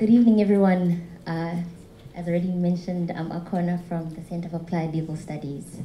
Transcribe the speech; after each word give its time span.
Good 0.00 0.08
evening, 0.08 0.40
everyone. 0.40 1.06
Uh, 1.26 1.56
as 2.14 2.26
already 2.26 2.48
mentioned, 2.48 3.12
I'm 3.14 3.28
Akhona 3.28 3.86
from 3.86 4.08
the 4.14 4.24
Center 4.24 4.48
for 4.48 4.56
Applied 4.56 4.94
Legal 4.94 5.14
Studies. 5.14 5.76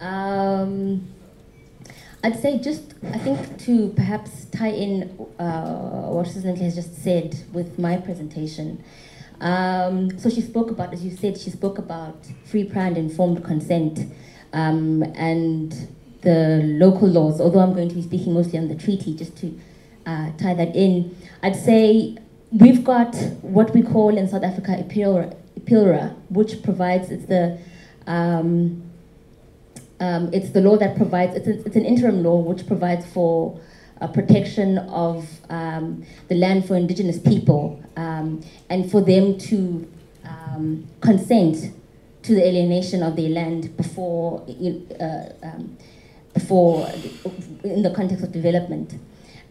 Um, 0.00 1.08
I'd 2.22 2.38
say 2.38 2.60
just, 2.60 2.94
I 3.12 3.18
think 3.18 3.58
to 3.62 3.88
perhaps 3.96 4.44
tie 4.52 4.68
in 4.68 5.10
uh, 5.40 6.06
what 6.06 6.28
Susan 6.28 6.54
has 6.54 6.76
just 6.76 7.02
said 7.02 7.36
with 7.52 7.80
my 7.80 7.96
presentation. 7.96 8.84
Um, 9.40 10.16
so 10.20 10.30
she 10.30 10.40
spoke 10.40 10.70
about, 10.70 10.92
as 10.92 11.04
you 11.04 11.10
said, 11.10 11.36
she 11.36 11.50
spoke 11.50 11.78
about 11.78 12.28
free, 12.44 12.62
prior, 12.62 12.86
and 12.86 12.96
informed 12.96 13.42
consent 13.42 13.98
um, 14.52 15.02
and 15.16 15.72
the 16.22 16.62
local 16.64 17.08
laws, 17.08 17.40
although 17.40 17.58
I'm 17.58 17.74
going 17.74 17.88
to 17.88 17.96
be 17.96 18.02
speaking 18.02 18.34
mostly 18.34 18.60
on 18.60 18.68
the 18.68 18.76
treaty, 18.76 19.16
just 19.16 19.36
to 19.38 19.58
uh, 20.06 20.30
tie 20.38 20.54
that 20.54 20.76
in. 20.76 21.16
I'd 21.42 21.56
say 21.56 22.18
we've 22.50 22.84
got 22.84 23.14
what 23.42 23.74
we 23.74 23.82
call 23.82 24.16
in 24.16 24.28
South 24.28 24.42
Africa 24.42 24.82
IPILRA, 24.82 26.14
which 26.30 26.62
provides, 26.62 27.10
it's 27.10 27.26
the, 27.26 27.58
um, 28.06 28.82
um, 30.00 30.32
it's 30.32 30.50
the 30.50 30.60
law 30.60 30.76
that 30.76 30.96
provides, 30.96 31.36
it's, 31.36 31.46
a, 31.46 31.66
it's 31.66 31.76
an 31.76 31.84
interim 31.84 32.22
law 32.22 32.38
which 32.38 32.66
provides 32.66 33.04
for 33.06 33.60
a 34.00 34.08
protection 34.08 34.78
of 34.78 35.28
um, 35.50 36.04
the 36.28 36.34
land 36.34 36.66
for 36.66 36.76
indigenous 36.76 37.18
people 37.18 37.82
um, 37.96 38.42
and 38.70 38.90
for 38.90 39.00
them 39.00 39.36
to 39.38 39.90
um, 40.24 40.86
consent 41.00 41.74
to 42.22 42.34
the 42.34 42.46
alienation 42.46 43.02
of 43.02 43.16
their 43.16 43.28
land 43.28 43.76
before, 43.76 44.46
uh, 45.00 45.28
um, 45.42 45.76
before 46.32 46.88
in 47.64 47.82
the 47.82 47.90
context 47.90 48.24
of 48.24 48.32
development. 48.32 48.94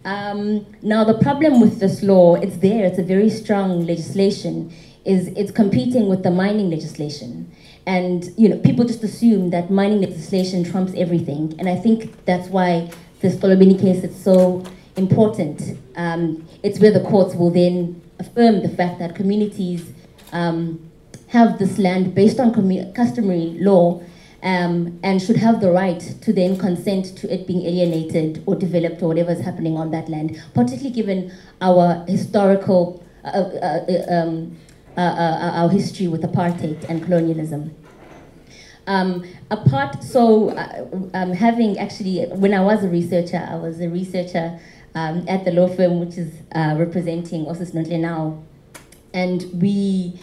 Um, 0.08 0.66
now, 0.82 1.04
the 1.04 1.16
problem 1.16 1.60
with 1.60 1.82
this 1.82 2.02
law, 2.02 2.36
it's 2.36 2.58
there, 2.60 2.86
it's 2.86 2.98
a 2.98 3.04
very 3.04 3.30
strong 3.30 3.86
legislation, 3.86 4.72
is 5.04 5.28
it's 5.36 5.52
competing 5.52 6.08
with 6.08 6.24
the 6.24 6.32
mining 6.32 6.70
legislation. 6.70 7.52
And 7.86 8.30
you 8.38 8.48
know, 8.48 8.58
people 8.58 8.86
just 8.86 9.04
assume 9.04 9.50
that 9.50 9.70
mining 9.70 10.00
legislation 10.00 10.64
trumps 10.64 10.94
everything. 10.96 11.56
And 11.60 11.68
I 11.68 11.76
think 11.76 12.24
that's 12.24 12.48
why 12.48 12.90
this 13.20 13.36
Xolobeni 13.36 13.78
case 13.82 14.02
is 14.02 14.16
so 14.16 14.64
important. 14.96 15.78
Um, 15.98 16.48
it's 16.64 16.80
where 16.80 16.92
the 16.92 17.02
courts 17.02 17.36
will 17.36 17.52
then 17.52 18.02
affirm 18.18 18.62
the 18.62 18.70
fact 18.70 19.00
that 19.00 19.14
communities 19.14 19.92
um, 20.32 20.90
have 21.28 21.60
this 21.60 21.78
land 21.78 22.16
based 22.16 22.40
on 22.40 22.54
customary 22.94 23.58
law 23.60 24.02
um, 24.44 25.00
and 25.04 25.22
should 25.22 25.38
have 25.38 25.62
the 25.62 25.72
right 25.72 26.00
to 26.22 26.32
then 26.32 26.58
consent 26.58 27.18
to 27.18 27.34
it 27.34 27.48
being 27.48 27.66
alienated 27.66 28.44
or 28.46 28.56
developed 28.56 29.02
or 29.02 29.08
whatever 29.08 29.32
is 29.32 29.42
happening 29.42 29.78
on 29.78 29.92
that 29.92 30.10
land, 30.10 30.42
particularly 30.54 30.92
given 30.92 31.32
our 31.62 32.06
historical, 32.08 33.04
uh, 33.24 33.30
uh, 33.30 33.86
uh 33.90 34.14
um, 34.14 34.58
uh, 34.98 35.02
uh, 35.02 35.52
our 35.54 35.70
history 35.70 36.08
with 36.08 36.24
apartheid 36.24 36.84
and 36.90 37.04
colonialism. 37.04 37.76
Um, 38.88 39.26
apart, 39.52 40.04
so 40.04 40.50
uh, 40.50 40.88
um, 41.14 41.34
having 41.34 41.78
actually, 41.78 42.26
when 42.28 42.54
I 42.54 42.62
was 42.62 42.84
a 42.84 42.88
researcher, 42.88 43.46
I 43.48 43.58
was 43.58 43.80
a 43.80 43.90
researcher 43.90 44.60
um, 44.96 45.26
at 45.28 45.46
the 45.46 45.52
law 45.52 45.68
firm 45.68 46.00
which 46.00 46.18
is 46.18 46.34
representing 46.56 47.46
Osis 47.46 47.74
now, 47.74 48.42
and 49.14 49.46
we 49.62 50.20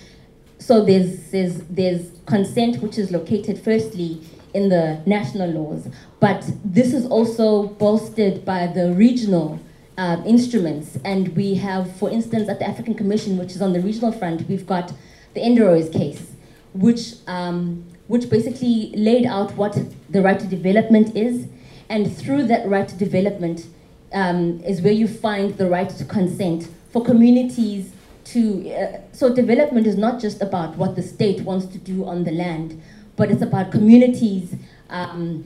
so 0.58 0.84
there's, 0.84 1.30
there's, 1.30 1.58
there's 1.68 2.10
consent 2.26 2.82
which 2.82 2.98
is 2.98 3.10
located 3.10 3.58
firstly 3.58 4.20
in 4.54 4.68
the 4.68 5.02
national 5.04 5.50
laws, 5.50 5.88
but 6.20 6.48
this 6.64 6.94
is 6.94 7.06
also 7.06 7.68
bolstered 7.68 8.44
by 8.44 8.66
the 8.66 8.92
regional 8.92 9.60
uh, 9.98 10.22
instruments. 10.24 10.98
And 11.04 11.36
we 11.36 11.54
have, 11.56 11.94
for 11.96 12.10
instance, 12.10 12.48
at 12.48 12.58
the 12.60 12.68
African 12.68 12.94
Commission, 12.94 13.36
which 13.36 13.52
is 13.52 13.62
on 13.62 13.72
the 13.72 13.80
regional 13.80 14.12
front, 14.12 14.48
we've 14.48 14.66
got 14.66 14.92
the 15.34 15.40
Endorois 15.40 15.92
case, 15.92 16.32
which, 16.72 17.14
um, 17.26 17.84
which 18.06 18.30
basically 18.30 18.92
laid 18.96 19.26
out 19.26 19.56
what 19.56 19.76
the 20.08 20.22
right 20.22 20.38
to 20.38 20.46
development 20.46 21.16
is. 21.16 21.48
And 21.88 22.16
through 22.16 22.44
that 22.44 22.66
right 22.68 22.88
to 22.88 22.96
development 22.96 23.66
um, 24.12 24.60
is 24.64 24.80
where 24.80 24.92
you 24.92 25.08
find 25.08 25.56
the 25.58 25.68
right 25.68 25.90
to 25.90 26.04
consent 26.04 26.68
for 26.90 27.04
communities 27.04 27.92
to, 28.24 28.72
uh, 28.72 29.00
so 29.12 29.34
development 29.34 29.86
is 29.86 29.96
not 29.96 30.20
just 30.20 30.40
about 30.40 30.76
what 30.76 30.96
the 30.96 31.02
state 31.02 31.42
wants 31.42 31.66
to 31.66 31.78
do 31.78 32.04
on 32.04 32.24
the 32.24 32.30
land, 32.30 32.80
but 33.16 33.30
it's 33.30 33.42
about 33.42 33.70
communities 33.70 34.54
um, 34.90 35.44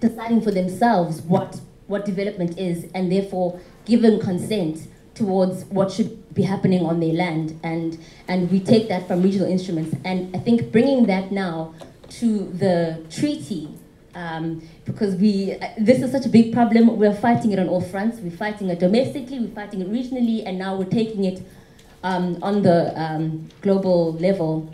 deciding 0.00 0.40
for 0.40 0.50
themselves 0.50 1.20
what, 1.22 1.60
what 1.86 2.04
development 2.04 2.58
is 2.58 2.86
and 2.94 3.10
therefore 3.10 3.60
giving 3.84 4.20
consent 4.20 4.88
towards 5.14 5.64
what 5.66 5.90
should 5.90 6.32
be 6.34 6.42
happening 6.42 6.84
on 6.86 7.00
their 7.00 7.12
land. 7.12 7.58
And, 7.62 7.98
and 8.28 8.50
we 8.50 8.60
take 8.60 8.88
that 8.88 9.06
from 9.06 9.22
regional 9.22 9.48
instruments. 9.48 9.96
And 10.04 10.34
I 10.34 10.38
think 10.38 10.72
bringing 10.72 11.06
that 11.06 11.32
now 11.32 11.74
to 12.10 12.44
the 12.52 13.04
treaty 13.10 13.68
um, 14.14 14.62
because 14.84 15.14
we 15.16 15.54
uh, 15.54 15.68
this 15.78 16.02
is 16.02 16.10
such 16.10 16.26
a 16.26 16.28
big 16.28 16.52
problem. 16.52 16.96
We're 16.98 17.14
fighting 17.14 17.52
it 17.52 17.58
on 17.58 17.68
all 17.68 17.80
fronts. 17.80 18.18
We're 18.18 18.30
fighting 18.30 18.68
it 18.68 18.78
domestically, 18.80 19.38
we're 19.38 19.54
fighting 19.54 19.80
it 19.80 19.90
regionally, 19.90 20.44
and 20.44 20.58
now 20.58 20.76
we're 20.76 20.84
taking 20.90 21.24
it 21.24 21.42
um, 22.02 22.38
on 22.42 22.62
the 22.62 22.98
um, 23.00 23.48
global 23.60 24.14
level 24.14 24.72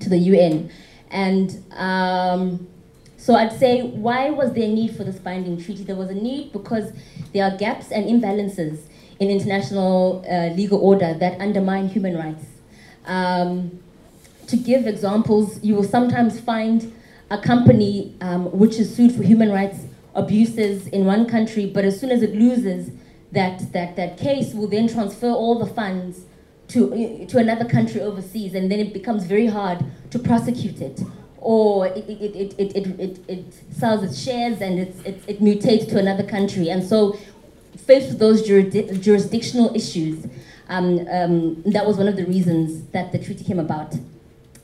to 0.00 0.08
the 0.08 0.18
UN. 0.18 0.70
And 1.10 1.62
um, 1.72 2.68
so 3.16 3.34
I'd 3.34 3.52
say, 3.52 3.82
why 3.82 4.30
was 4.30 4.52
there 4.52 4.64
a 4.64 4.68
need 4.68 4.96
for 4.96 5.04
this 5.04 5.18
binding 5.18 5.62
treaty? 5.62 5.84
There 5.84 5.96
was 5.96 6.10
a 6.10 6.14
need 6.14 6.52
because 6.52 6.92
there 7.32 7.44
are 7.44 7.56
gaps 7.56 7.90
and 7.90 8.06
imbalances 8.06 8.80
in 9.18 9.28
international 9.28 10.24
uh, 10.28 10.54
legal 10.54 10.80
order 10.80 11.14
that 11.14 11.40
undermine 11.40 11.88
human 11.88 12.16
rights. 12.16 12.44
Um, 13.04 13.80
to 14.46 14.56
give 14.56 14.86
examples, 14.86 15.62
you 15.62 15.74
will 15.74 15.84
sometimes 15.84 16.40
find 16.40 16.92
a 17.30 17.38
company 17.40 18.16
um, 18.20 18.50
which 18.50 18.78
is 18.78 18.94
sued 18.94 19.12
for 19.12 19.22
human 19.22 19.52
rights 19.52 19.84
abuses 20.14 20.88
in 20.88 21.04
one 21.04 21.26
country, 21.26 21.66
but 21.66 21.84
as 21.84 22.00
soon 22.00 22.10
as 22.10 22.22
it 22.22 22.34
loses 22.34 22.90
that, 23.30 23.72
that, 23.72 23.94
that 23.96 24.18
case, 24.18 24.54
will 24.54 24.66
then 24.66 24.88
transfer 24.88 25.30
all 25.30 25.58
the 25.58 25.72
funds 25.72 26.22
to, 26.70 27.26
to 27.26 27.38
another 27.38 27.64
country 27.64 28.00
overseas 28.00 28.54
and 28.54 28.70
then 28.70 28.80
it 28.80 28.92
becomes 28.92 29.24
very 29.24 29.46
hard 29.46 29.84
to 30.10 30.18
prosecute 30.18 30.80
it 30.80 31.00
or 31.40 31.86
it, 31.86 32.08
it, 32.08 32.54
it, 32.58 32.76
it, 32.76 33.00
it, 33.00 33.18
it, 33.28 33.44
sells 33.72 34.02
its 34.02 34.22
shares 34.22 34.60
and 34.60 34.78
it, 34.78 34.94
it, 35.04 35.22
it 35.26 35.40
mutates 35.40 35.88
to 35.88 35.98
another 35.98 36.22
country. 36.22 36.68
And 36.68 36.84
so 36.84 37.18
faced 37.78 38.10
with 38.10 38.18
those 38.18 38.46
jurisdi 38.46 39.00
jurisdictional 39.00 39.74
issues, 39.74 40.26
um, 40.68 41.06
um, 41.10 41.62
that 41.64 41.86
was 41.86 41.96
one 41.96 42.08
of 42.08 42.16
the 42.16 42.26
reasons 42.26 42.86
that 42.88 43.10
the 43.10 43.18
treaty 43.18 43.42
came 43.42 43.58
about. 43.58 43.94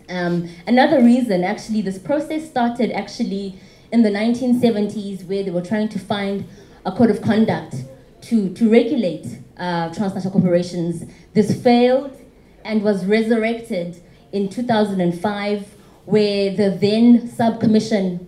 Um, 0.09 0.49
another 0.67 1.03
reason, 1.03 1.43
actually, 1.43 1.83
this 1.83 1.99
process 1.99 2.49
started 2.49 2.93
actually 2.93 3.59
in 3.91 4.03
the 4.03 4.11
1970s 4.11 5.27
where 5.27 5.43
they 5.43 5.51
were 5.51 5.63
trying 5.63 5.89
to 5.89 5.99
find 5.99 6.47
a 6.85 6.93
code 6.93 7.11
of 7.11 7.23
conduct 7.23 7.75
to, 8.23 8.53
to 8.55 8.71
regulate 8.71 9.27
uh, 9.57 9.93
transnational 9.93 10.33
corporations. 10.33 11.05
This 11.37 11.55
failed 11.63 12.19
and 12.65 12.83
was 12.83 13.05
resurrected 13.05 14.03
in 14.33 14.49
2005, 14.49 15.75
where 16.07 16.57
the 16.57 16.71
then 16.71 17.29
subcommission 17.29 18.27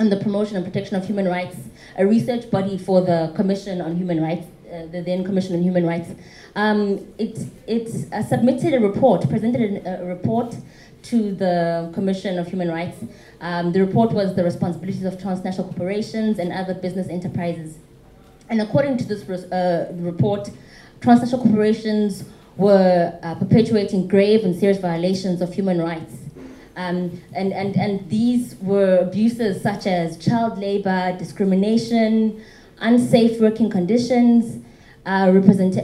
on 0.00 0.10
the 0.10 0.16
promotion 0.16 0.56
and 0.56 0.64
protection 0.64 0.96
of 0.96 1.06
human 1.06 1.28
rights, 1.28 1.56
a 1.96 2.04
research 2.04 2.50
body 2.50 2.76
for 2.76 3.02
the 3.02 3.32
Commission 3.36 3.80
on 3.80 3.94
Human 3.96 4.20
Rights, 4.20 4.48
uh, 4.66 4.86
the 4.86 5.00
then 5.00 5.22
Commission 5.22 5.54
on 5.54 5.62
Human 5.62 5.86
Rights, 5.86 6.10
um, 6.56 7.06
it, 7.18 7.38
it 7.68 8.12
uh, 8.12 8.20
submitted 8.24 8.74
a 8.74 8.80
report, 8.80 9.28
presented 9.30 9.86
a, 9.86 10.02
a, 10.02 10.04
report 10.04 10.56
to 11.02 11.32
the 11.32 11.88
Commission 11.94 12.36
of 12.36 12.48
Human 12.48 12.68
Rights. 12.68 12.98
Um, 13.40 13.70
the 13.70 13.78
report 13.78 14.10
was 14.10 14.34
the 14.34 14.42
responsibilities 14.42 15.04
of 15.04 15.22
transnational 15.22 15.68
corporations 15.68 16.40
and 16.40 16.50
other 16.52 16.74
business 16.74 17.06
enterprises. 17.06 17.78
And 18.48 18.60
according 18.60 18.96
to 18.96 19.04
this 19.04 19.22
uh, 19.28 19.92
report, 19.94 20.50
transnational 21.00 21.44
corporations 21.44 22.24
were 22.60 23.18
uh, 23.22 23.34
perpetuating 23.36 24.06
grave 24.06 24.44
and 24.44 24.54
serious 24.54 24.78
violations 24.78 25.40
of 25.40 25.54
human 25.54 25.80
rights. 25.80 26.14
Um, 26.76 27.20
and, 27.34 27.52
and, 27.52 27.74
and 27.76 28.08
these 28.10 28.54
were 28.56 28.98
abuses 28.98 29.62
such 29.62 29.86
as 29.86 30.18
child 30.18 30.58
labor, 30.58 31.16
discrimination, 31.18 32.44
unsafe 32.78 33.40
working 33.40 33.70
conditions, 33.70 34.62
uh, 35.06 35.32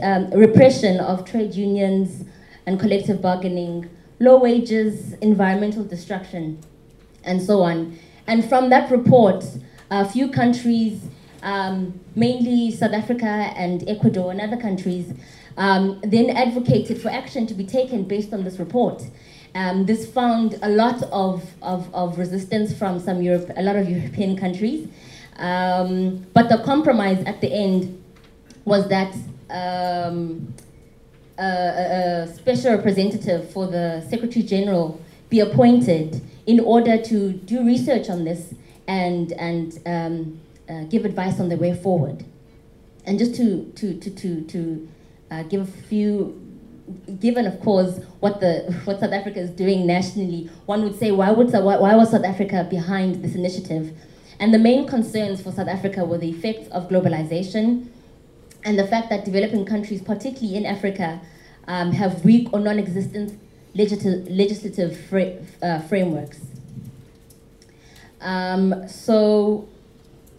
um, 0.03 0.29
repression 0.31 0.99
of 0.99 1.25
trade 1.25 1.55
unions 1.55 2.23
and 2.67 2.79
collective 2.79 3.23
bargaining, 3.23 3.89
low 4.19 4.37
wages, 4.37 5.13
environmental 5.13 5.83
destruction, 5.83 6.59
and 7.23 7.41
so 7.41 7.61
on. 7.61 7.97
And 8.27 8.47
from 8.47 8.69
that 8.69 8.91
report, 8.91 9.43
a 9.89 10.07
few 10.07 10.29
countries 10.29 11.07
um, 11.41 11.99
mainly 12.15 12.71
South 12.71 12.93
Africa 12.93 13.25
and 13.25 13.87
Ecuador 13.87 14.31
and 14.31 14.41
other 14.41 14.57
countries, 14.57 15.13
um, 15.57 15.99
then 16.03 16.29
advocated 16.29 17.01
for 17.01 17.09
action 17.09 17.47
to 17.47 17.53
be 17.53 17.65
taken 17.65 18.03
based 18.03 18.31
on 18.31 18.43
this 18.43 18.59
report. 18.59 19.03
Um, 19.55 19.85
this 19.85 20.09
found 20.09 20.59
a 20.61 20.69
lot 20.69 21.01
of, 21.11 21.43
of, 21.63 21.93
of, 21.93 22.19
resistance 22.19 22.77
from 22.77 22.99
some 22.99 23.21
Europe, 23.23 23.51
a 23.57 23.63
lot 23.63 23.75
of 23.75 23.89
European 23.89 24.37
countries. 24.37 24.87
Um, 25.37 26.25
but 26.33 26.49
the 26.49 26.59
compromise 26.59 27.23
at 27.25 27.41
the 27.41 27.51
end 27.51 28.03
was 28.65 28.87
that 28.89 29.15
um, 29.49 30.53
a, 31.39 31.43
a 31.43 32.33
special 32.35 32.75
representative 32.75 33.49
for 33.51 33.67
the 33.67 34.05
Secretary 34.09 34.43
General 34.43 35.01
be 35.29 35.39
appointed 35.39 36.21
in 36.45 36.59
order 36.59 37.01
to 37.01 37.33
do 37.33 37.65
research 37.65 38.09
on 38.09 38.25
this 38.25 38.53
and, 38.87 39.31
and 39.33 39.79
um, 39.85 40.39
uh, 40.69 40.83
give 40.83 41.03
advice 41.03 41.39
on 41.39 41.49
the 41.49 41.57
way 41.57 41.75
forward. 41.75 42.23
And 43.05 43.17
just 43.17 43.35
to, 43.35 43.71
to, 43.75 43.97
to, 43.99 44.09
to, 44.09 44.41
to 44.41 44.89
uh, 45.31 45.43
give 45.43 45.61
a 45.61 45.65
few, 45.65 46.39
given 47.19 47.45
of 47.45 47.59
course 47.59 47.99
what, 48.19 48.39
the, 48.39 48.73
what 48.85 48.99
South 48.99 49.11
Africa 49.11 49.39
is 49.39 49.49
doing 49.49 49.85
nationally, 49.85 50.49
one 50.65 50.83
would 50.83 50.97
say, 50.97 51.11
why, 51.11 51.31
would, 51.31 51.51
why, 51.51 51.95
was 51.95 52.11
South 52.11 52.25
Africa 52.25 52.65
behind 52.69 53.23
this 53.23 53.35
initiative? 53.35 53.97
And 54.39 54.53
the 54.53 54.59
main 54.59 54.87
concerns 54.87 55.41
for 55.41 55.51
South 55.51 55.67
Africa 55.67 56.05
were 56.05 56.17
the 56.17 56.29
effects 56.29 56.67
of 56.69 56.89
globalization 56.89 57.87
and 58.63 58.77
the 58.77 58.85
fact 58.85 59.09
that 59.09 59.25
developing 59.25 59.65
countries, 59.65 60.01
particularly 60.01 60.57
in 60.57 60.65
Africa, 60.65 61.21
um, 61.67 61.91
have 61.91 62.23
weak 62.23 62.51
or 62.53 62.59
non-existent 62.59 63.39
legislative, 63.75 64.27
legislative 64.29 64.97
fra 65.07 65.37
uh, 65.61 65.79
frameworks. 65.81 66.41
Um, 68.21 68.87
so, 68.87 69.67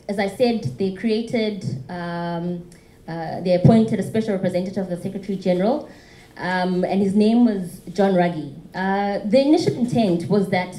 as 0.09 0.19
I 0.19 0.29
said, 0.29 0.65
they 0.79 0.93
created, 0.93 1.65
um, 1.89 2.69
uh, 3.09 3.41
they 3.41 3.55
appointed 3.55 3.99
a 3.99 4.03
special 4.03 4.35
representative 4.35 4.77
of 4.77 4.91
the 4.91 5.01
Secretary 5.01 5.37
General, 5.37 5.89
um, 6.37 6.85
and 6.85 7.01
his 7.01 7.15
name 7.15 7.47
was 7.47 7.81
John 7.93 8.13
Ruggie. 8.13 8.55
Uh, 8.75 9.27
the 9.27 9.41
initial 9.41 9.75
intent 9.75 10.29
was 10.29 10.51
that, 10.51 10.75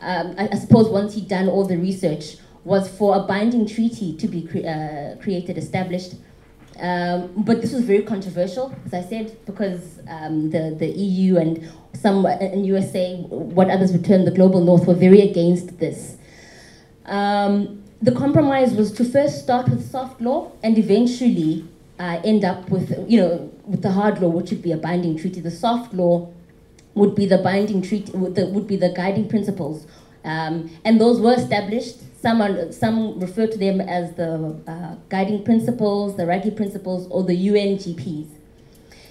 um, 0.00 0.34
I, 0.38 0.48
I, 0.50 0.56
suppose 0.56 0.88
once 0.88 1.14
he'd 1.14 1.28
done 1.28 1.48
all 1.48 1.66
the 1.66 1.76
research, 1.76 2.38
was 2.64 2.88
for 2.88 3.16
a 3.16 3.20
binding 3.20 3.66
treaty 3.66 4.16
to 4.16 4.26
be 4.26 4.42
cre 4.42 4.58
uh, 4.58 5.16
created, 5.22 5.58
established, 5.58 6.14
um, 6.80 7.32
but 7.36 7.60
this 7.60 7.72
was 7.72 7.84
very 7.84 8.02
controversial, 8.02 8.74
as 8.86 8.94
I 8.94 9.02
said, 9.02 9.36
because 9.46 9.98
um, 10.08 10.50
the, 10.50 10.74
the 10.78 10.86
EU 10.86 11.36
and 11.36 11.68
some 11.94 12.24
in 12.26 12.64
USA, 12.64 13.16
what 13.16 13.68
others 13.68 13.92
would 13.92 14.04
term 14.04 14.24
the 14.24 14.30
global 14.30 14.62
north, 14.62 14.86
were 14.86 14.94
very 14.94 15.20
against 15.20 15.78
this. 15.78 16.16
Um, 17.04 17.82
the 18.00 18.12
compromise 18.12 18.74
was 18.74 18.92
to 18.92 19.04
first 19.04 19.42
start 19.42 19.68
with 19.68 19.90
soft 19.90 20.20
law 20.20 20.52
and 20.62 20.78
eventually 20.78 21.64
uh, 21.98 22.20
end 22.24 22.44
up 22.44 22.68
with, 22.70 22.90
you 23.08 23.20
know, 23.20 23.52
with 23.66 23.82
the 23.82 23.90
hard 23.90 24.20
law, 24.20 24.28
which 24.28 24.50
would 24.50 24.62
be 24.62 24.72
a 24.72 24.76
binding 24.76 25.18
treaty. 25.18 25.40
The 25.40 25.50
soft 25.50 25.92
law 25.92 26.32
would 26.94 27.14
be 27.14 27.26
the 27.26 27.38
binding 27.38 27.82
treaty, 27.82 28.12
would, 28.12 28.36
would 28.36 28.66
be 28.66 28.76
the 28.76 28.90
guiding 28.90 29.28
principles. 29.28 29.86
Um, 30.24 30.70
and 30.84 31.00
those 31.00 31.20
were 31.20 31.34
established 31.34 31.96
some, 32.20 32.42
are, 32.42 32.72
some 32.72 33.18
refer 33.20 33.46
to 33.46 33.56
them 33.56 33.80
as 33.80 34.14
the 34.14 34.56
uh, 34.66 34.96
guiding 35.08 35.44
principles, 35.44 36.16
the 36.16 36.24
Ruggie 36.24 36.54
principles, 36.54 37.06
or 37.10 37.22
the 37.22 37.48
UNGPs. 37.48 38.28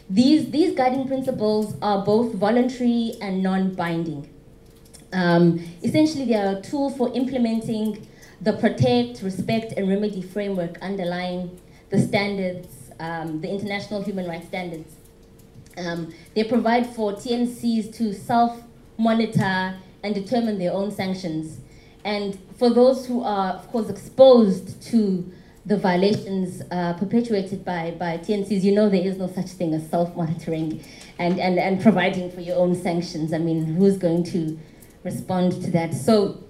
These, 0.10 0.52
these 0.52 0.76
guiding 0.76 1.08
principles 1.08 1.76
are 1.82 2.04
both 2.04 2.34
voluntary 2.34 3.14
and 3.22 3.44
non-binding. 3.44 4.30
Um, 5.14 5.66
essentially, 5.84 6.26
they 6.26 6.36
are 6.36 6.58
a 6.58 6.62
tool 6.62 6.90
for 6.90 7.14
implementing 7.14 8.08
the 8.42 8.54
protect, 8.54 9.22
respect, 9.22 9.74
and 9.74 9.90
remedy 9.90 10.22
framework 10.22 10.78
underlying 10.82 11.60
the 11.90 12.00
standards, 12.00 12.92
um, 13.00 13.42
the 13.42 13.50
international 13.50 14.04
human 14.04 14.28
rights 14.28 14.48
standards. 14.48 14.96
Um, 15.78 16.14
they 16.36 16.44
provide 16.44 16.88
for 16.88 17.14
TNCs 17.14 17.96
to 17.98 18.14
self-monitor 18.14 19.78
and 20.04 20.16
determine 20.16 20.58
their 20.60 20.74
own 20.74 20.92
sanctions 20.92 21.60
and 22.08 22.40
for 22.58 22.70
those 22.70 23.06
who 23.06 23.22
are, 23.22 23.56
of 23.56 23.68
course, 23.70 23.90
exposed 23.90 24.82
to 24.92 25.30
the 25.66 25.76
violations 25.76 26.62
uh, 26.72 26.94
perpetuated 26.94 27.66
by, 27.66 27.92
by 28.00 28.18
TNCs, 28.18 28.64
you 28.64 28.72
know 28.74 28.88
there 28.88 29.06
is 29.06 29.18
no 29.18 29.28
such 29.28 29.48
thing 29.48 29.74
as 29.74 29.90
self-monitoring 29.90 30.82
and, 31.20 31.38
and, 31.38 31.60
and 31.60 31.82
providing 31.82 32.32
for 32.32 32.40
your 32.40 32.56
own 32.56 32.76
sanctions. 32.76 33.34
I 33.34 33.40
mean, 33.40 33.66
who's 33.76 33.98
going 33.98 34.24
to 34.32 34.58
respond 35.04 35.62
to 35.64 35.72
that? 35.72 35.94
So, 35.94 36.42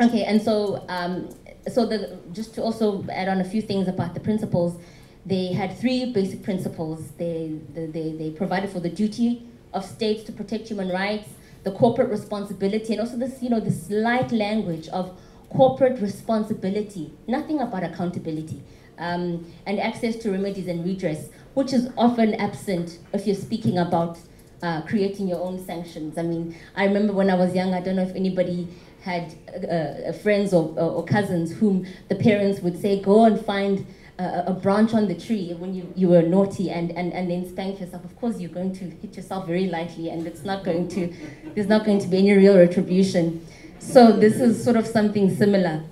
okay, 0.00 0.24
and 0.24 0.40
so, 0.40 0.84
um, 0.88 1.28
so 1.72 1.86
the, 1.86 2.18
just 2.32 2.54
to 2.54 2.62
also 2.62 3.04
add 3.10 3.28
on 3.28 3.40
a 3.40 3.44
few 3.44 3.62
things 3.62 3.88
about 3.88 4.14
the 4.14 4.20
principles, 4.20 4.80
they 5.26 5.52
had 5.52 5.76
three 5.78 6.12
basic 6.12 6.42
principles. 6.42 7.10
They, 7.18 7.58
they, 7.74 8.12
they 8.12 8.30
provided 8.36 8.70
for 8.70 8.80
the 8.80 8.90
duty 8.90 9.48
of 9.72 9.84
states 9.84 10.22
to 10.24 10.32
protect 10.32 10.68
human 10.68 10.88
rights, 10.90 11.28
the 11.62 11.72
corporate 11.72 12.10
responsibility, 12.10 12.92
and 12.92 13.00
also 13.00 13.16
this, 13.16 13.42
you 13.42 13.48
know, 13.48 13.60
this 13.60 13.90
light 13.90 14.32
language 14.32 14.88
of 14.88 15.18
corporate 15.50 16.00
responsibility, 16.00 17.12
nothing 17.26 17.60
about 17.60 17.84
accountability, 17.84 18.62
um, 18.98 19.50
and 19.66 19.80
access 19.80 20.16
to 20.16 20.30
remedies 20.30 20.68
and 20.68 20.84
redress, 20.84 21.28
which 21.54 21.72
is 21.72 21.88
often 21.96 22.34
absent 22.34 22.98
if 23.12 23.26
you're 23.26 23.36
speaking 23.36 23.78
about 23.78 24.18
uh, 24.64 24.80
creating 24.82 25.28
your 25.28 25.40
own 25.40 25.62
sanctions. 25.64 26.16
I 26.16 26.22
mean, 26.22 26.56
I 26.74 26.84
remember 26.86 27.12
when 27.12 27.28
I 27.28 27.34
was 27.34 27.54
young, 27.54 27.74
I 27.74 27.80
don't 27.80 27.96
know 27.96 28.02
if 28.02 28.16
anybody 28.16 28.66
had 29.02 29.34
uh, 29.70 30.12
friends 30.12 30.54
or, 30.54 30.72
or, 30.78 30.90
or 30.96 31.04
cousins 31.04 31.52
whom 31.52 31.86
the 32.08 32.14
parents 32.14 32.60
would 32.62 32.80
say, 32.80 33.00
go 33.00 33.26
and 33.26 33.38
find 33.44 33.86
a, 34.18 34.44
a, 34.46 34.52
branch 34.54 34.94
on 34.94 35.06
the 35.06 35.14
tree 35.14 35.52
when 35.58 35.74
you, 35.74 35.92
you 35.94 36.08
were 36.08 36.22
naughty 36.22 36.70
and, 36.70 36.92
and, 36.92 37.12
and 37.12 37.30
then 37.30 37.46
spank 37.46 37.78
yourself, 37.80 38.04
of 38.04 38.16
course 38.16 38.40
you're 38.40 38.50
going 38.50 38.72
to 38.72 38.84
hit 39.02 39.14
yourself 39.16 39.46
very 39.46 39.66
lightly 39.66 40.08
and 40.08 40.26
it's 40.26 40.44
not 40.44 40.64
going 40.64 40.88
to, 40.88 41.12
there's 41.54 41.66
not 41.66 41.84
going 41.84 41.98
to 41.98 42.08
be 42.08 42.18
any 42.18 42.32
real 42.32 42.56
retribution. 42.56 43.44
So 43.80 44.12
this 44.12 44.40
is 44.40 44.64
sort 44.64 44.76
of 44.76 44.86
something 44.86 45.36
similar. 45.36 45.82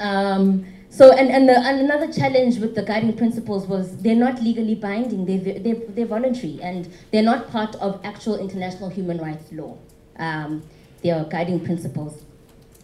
Um, 0.00 0.64
so, 0.98 1.12
and, 1.12 1.30
and, 1.30 1.48
the, 1.48 1.56
and, 1.56 1.80
another 1.80 2.12
challenge 2.12 2.58
with 2.58 2.74
the 2.74 2.82
guiding 2.82 3.16
principles 3.16 3.68
was 3.68 3.96
they're 3.98 4.16
not 4.16 4.42
legally 4.42 4.74
binding, 4.74 5.26
they're, 5.26 5.60
they're, 5.60 5.86
they're 5.90 6.06
voluntary, 6.06 6.58
and 6.60 6.92
they're 7.12 7.22
not 7.22 7.52
part 7.52 7.76
of 7.76 8.00
actual 8.02 8.36
international 8.36 8.88
human 8.88 9.18
rights 9.18 9.52
law. 9.52 9.78
Um, 10.18 10.64
they 11.04 11.10
are 11.10 11.24
guiding 11.24 11.64
principles, 11.64 12.24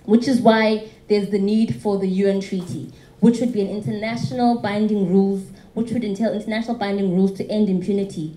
which 0.04 0.28
is 0.28 0.40
why 0.40 0.88
there's 1.08 1.30
the 1.30 1.40
need 1.40 1.82
for 1.82 1.98
the 1.98 2.06
UN 2.06 2.40
Treaty, 2.40 2.92
which 3.18 3.40
would 3.40 3.52
be 3.52 3.60
an 3.60 3.68
international 3.68 4.60
binding 4.60 5.12
rules, 5.12 5.50
which 5.72 5.90
would 5.90 6.04
entail 6.04 6.32
international 6.32 6.76
binding 6.76 7.16
rules 7.16 7.32
to 7.32 7.50
end 7.50 7.68
impunity 7.68 8.36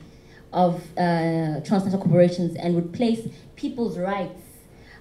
of 0.53 0.81
uh, 0.97 1.61
transnational 1.61 2.01
corporations 2.01 2.55
and 2.55 2.73
would 2.73 2.93
place 2.93 3.29
people's 3.55 3.95
rights 3.99 4.41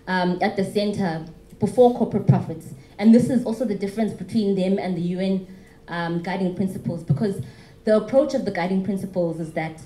um, 0.06 0.38
at 0.42 0.56
the 0.56 0.64
center 0.64 1.24
before 1.60 1.96
corporate 1.96 2.26
profits. 2.26 2.74
And 2.98 3.14
this 3.14 3.30
is 3.30 3.44
also 3.44 3.64
the 3.64 3.74
difference 3.74 4.12
between 4.12 4.54
them 4.54 4.78
and 4.78 4.96
the 4.96 5.02
UN 5.02 5.46
um, 5.88 6.22
guiding 6.22 6.54
principles 6.54 7.02
because 7.02 7.42
the 7.84 7.96
approach 7.96 8.34
of 8.34 8.44
the 8.44 8.50
guiding 8.50 8.84
principles 8.84 9.40
is 9.40 9.52
that 9.52 9.80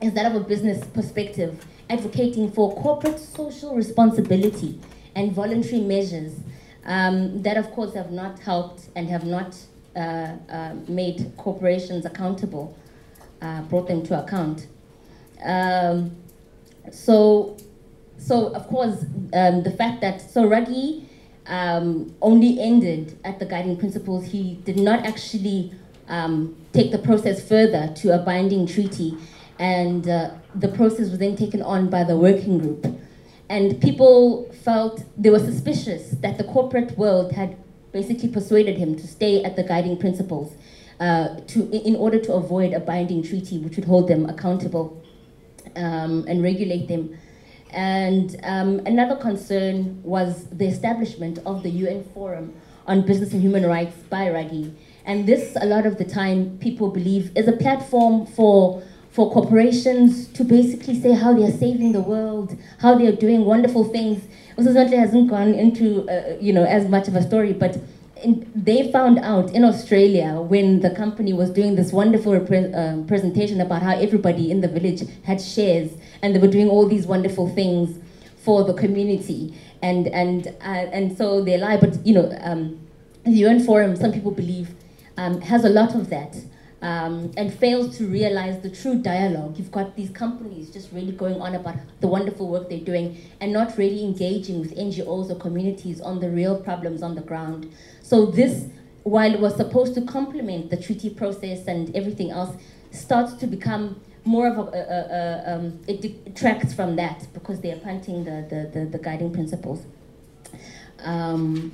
is 0.00 0.12
that 0.14 0.26
of 0.26 0.34
a 0.34 0.44
business 0.44 0.84
perspective, 0.88 1.64
advocating 1.88 2.50
for 2.50 2.74
corporate 2.74 3.18
social 3.18 3.74
responsibility 3.74 4.78
and 5.14 5.32
voluntary 5.32 5.80
measures 5.80 6.34
um, 6.84 7.42
that 7.42 7.56
of 7.56 7.70
course 7.70 7.94
have 7.94 8.10
not 8.10 8.38
helped 8.40 8.88
and 8.96 9.08
have 9.08 9.24
not 9.24 9.56
uh, 9.96 10.34
uh, 10.50 10.74
made 10.88 11.32
corporations 11.36 12.04
accountable, 12.04 12.76
uh, 13.40 13.62
brought 13.62 13.88
them 13.88 14.02
to 14.04 14.22
account. 14.22 14.66
Um, 15.42 16.16
so, 16.90 17.56
so 18.18 18.48
of 18.54 18.66
course, 18.66 19.04
um, 19.32 19.62
the 19.62 19.70
fact 19.76 20.00
that 20.02 20.20
so 20.20 20.44
Ruggie 20.44 21.04
um, 21.46 22.14
only 22.22 22.60
ended 22.60 23.18
at 23.24 23.38
the 23.38 23.44
guiding 23.44 23.76
principles, 23.76 24.26
he 24.26 24.54
did 24.64 24.78
not 24.78 25.04
actually 25.04 25.72
um, 26.08 26.56
take 26.72 26.90
the 26.90 26.98
process 26.98 27.46
further 27.46 27.92
to 27.96 28.14
a 28.14 28.18
binding 28.18 28.66
treaty, 28.66 29.16
and 29.58 30.08
uh, 30.08 30.30
the 30.54 30.68
process 30.68 31.10
was 31.10 31.18
then 31.18 31.36
taken 31.36 31.62
on 31.62 31.88
by 31.88 32.04
the 32.04 32.16
working 32.16 32.58
group. 32.58 32.86
And 33.48 33.80
people 33.80 34.50
felt 34.64 35.04
they 35.16 35.30
were 35.30 35.38
suspicious 35.38 36.10
that 36.22 36.38
the 36.38 36.44
corporate 36.44 36.96
world 36.96 37.32
had 37.32 37.56
basically 37.92 38.28
persuaded 38.28 38.76
him 38.76 38.96
to 38.96 39.06
stay 39.06 39.44
at 39.44 39.54
the 39.54 39.62
guiding 39.62 39.96
principles 39.96 40.54
uh, 40.98 41.36
to, 41.46 41.70
in 41.70 41.94
order 41.96 42.18
to 42.18 42.32
avoid 42.32 42.72
a 42.72 42.80
binding 42.80 43.22
treaty 43.22 43.58
which 43.58 43.76
would 43.76 43.84
hold 43.84 44.08
them 44.08 44.28
accountable 44.28 45.00
um, 45.76 46.24
and 46.26 46.42
regulate 46.42 46.88
them. 46.88 47.16
And 47.74 48.36
um, 48.44 48.80
another 48.86 49.16
concern 49.16 50.00
was 50.04 50.46
the 50.50 50.66
establishment 50.66 51.40
of 51.44 51.64
the 51.64 51.70
UN 51.70 52.04
Forum 52.14 52.54
on 52.86 53.02
Business 53.02 53.32
and 53.32 53.42
Human 53.42 53.66
Rights 53.66 53.96
by 54.08 54.26
Ruggie. 54.26 54.72
And 55.04 55.26
this, 55.26 55.56
a 55.60 55.66
lot 55.66 55.84
of 55.84 55.98
the 55.98 56.04
time, 56.04 56.56
people 56.58 56.90
believe 56.90 57.36
is 57.36 57.48
a 57.48 57.52
platform 57.52 58.26
for 58.26 58.82
for 59.10 59.30
corporations 59.30 60.26
to 60.26 60.42
basically 60.42 61.00
say 61.00 61.12
how 61.12 61.32
they 61.32 61.44
are 61.44 61.52
saving 61.52 61.92
the 61.92 62.00
world, 62.00 62.58
how 62.80 62.96
they 62.96 63.06
are 63.06 63.14
doing 63.14 63.44
wonderful 63.44 63.84
things. 63.84 64.24
Certainly 64.58 64.96
hasn't 64.96 65.30
gone 65.30 65.54
into 65.54 66.08
uh, 66.08 66.36
you 66.40 66.52
know 66.52 66.64
as 66.64 66.88
much 66.88 67.08
of 67.08 67.16
a 67.16 67.22
story, 67.22 67.52
but 67.52 67.76
in, 68.24 68.50
they 68.54 68.90
found 68.90 69.18
out 69.18 69.50
in 69.52 69.64
Australia 69.64 70.40
when 70.40 70.80
the 70.80 70.90
company 70.90 71.32
was 71.32 71.50
doing 71.50 71.76
this 71.76 71.92
wonderful 71.92 72.34
uh, 72.34 73.02
presentation 73.06 73.60
about 73.60 73.82
how 73.82 73.96
everybody 73.96 74.50
in 74.50 74.60
the 74.60 74.68
village 74.68 75.02
had 75.24 75.40
shares 75.40 75.92
and 76.22 76.34
they 76.34 76.38
were 76.38 76.48
doing 76.48 76.68
all 76.68 76.88
these 76.88 77.06
wonderful 77.06 77.48
things 77.54 77.98
for 78.38 78.64
the 78.64 78.74
community, 78.74 79.54
and 79.82 80.06
and 80.08 80.48
uh, 80.60 80.98
and 80.98 81.16
so 81.16 81.42
they 81.42 81.56
lie. 81.56 81.78
But 81.78 82.04
you 82.06 82.14
know, 82.14 82.36
um, 82.42 82.78
the 83.24 83.32
UN 83.32 83.64
Forum, 83.64 83.96
some 83.96 84.12
people 84.12 84.30
believe, 84.32 84.74
um, 85.16 85.40
has 85.40 85.64
a 85.64 85.70
lot 85.70 85.94
of 85.94 86.10
that. 86.10 86.36
um, 86.84 87.32
and 87.38 87.52
fails 87.52 87.96
to 87.96 88.06
realize 88.06 88.60
the 88.60 88.68
true 88.68 88.96
dialogue. 88.96 89.56
You've 89.56 89.72
got 89.72 89.96
these 89.96 90.10
companies 90.10 90.68
just 90.70 90.92
really 90.92 91.12
going 91.12 91.40
on 91.40 91.54
about 91.54 91.76
the 92.00 92.06
wonderful 92.06 92.46
work 92.46 92.68
they're 92.68 92.78
doing 92.78 93.16
and 93.40 93.54
not 93.54 93.78
really 93.78 94.04
engaging 94.04 94.60
with 94.60 94.76
NGOs 94.76 95.30
or 95.30 95.36
communities 95.36 96.02
on 96.02 96.20
the 96.20 96.28
real 96.28 96.60
problems 96.60 97.02
on 97.02 97.14
the 97.14 97.22
ground. 97.22 97.72
So 98.04 98.26
this, 98.26 98.66
while 99.02 99.32
it 99.32 99.40
was 99.40 99.56
supposed 99.56 99.94
to 99.94 100.02
complement 100.02 100.68
the 100.68 100.76
treaty 100.76 101.08
process 101.08 101.66
and 101.66 101.96
everything 101.96 102.30
else, 102.30 102.54
starts 102.90 103.32
to 103.32 103.46
become 103.46 103.98
more 104.26 104.46
of 104.46 104.58
a, 104.58 104.60
a, 104.60 105.52
a, 105.52 105.54
um, 105.56 105.80
it 105.88 106.02
detracts 106.02 106.74
from 106.74 106.96
that 106.96 107.26
because 107.32 107.62
they 107.62 107.72
are 107.72 107.78
punting 107.78 108.24
the, 108.24 108.46
the, 108.50 108.78
the, 108.78 108.86
the 108.86 108.98
guiding 108.98 109.32
principles. 109.32 109.84
Um, 111.02 111.72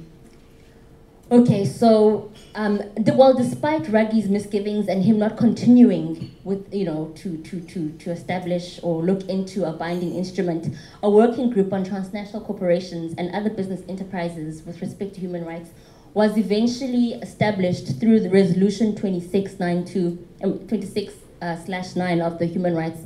Okay, 1.32 1.64
so 1.64 2.32
um, 2.56 2.82
the, 2.96 3.14
well, 3.14 3.32
despite 3.34 3.84
Ruggie's 3.84 4.28
misgivings 4.28 4.88
and 4.88 5.04
him 5.04 5.20
not 5.20 5.36
continuing 5.36 6.34
with, 6.42 6.74
you 6.74 6.84
know, 6.84 7.12
to, 7.18 7.36
to, 7.36 7.60
to, 7.60 7.90
to 7.90 8.10
establish 8.10 8.80
or 8.82 9.00
look 9.00 9.28
into 9.28 9.64
a 9.64 9.72
binding 9.72 10.16
instrument, 10.16 10.74
a 11.04 11.08
working 11.08 11.48
group 11.48 11.72
on 11.72 11.84
transnational 11.84 12.40
corporations 12.40 13.14
and 13.16 13.32
other 13.32 13.48
business 13.48 13.82
enterprises 13.88 14.64
with 14.64 14.80
respect 14.80 15.14
to 15.14 15.20
human 15.20 15.44
rights 15.44 15.70
was 16.14 16.36
eventually 16.36 17.12
established 17.14 18.00
through 18.00 18.20
the 18.20 18.30
resolution 18.30 18.94
2692, 18.96 20.26
um, 20.42 20.58
26 20.66 21.14
uh, 21.40 21.56
slash 21.56 21.94
9 21.94 22.20
of 22.20 22.38
the 22.38 22.46
Human 22.46 22.74
Rights 22.74 23.00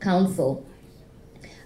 Council. 0.00 0.64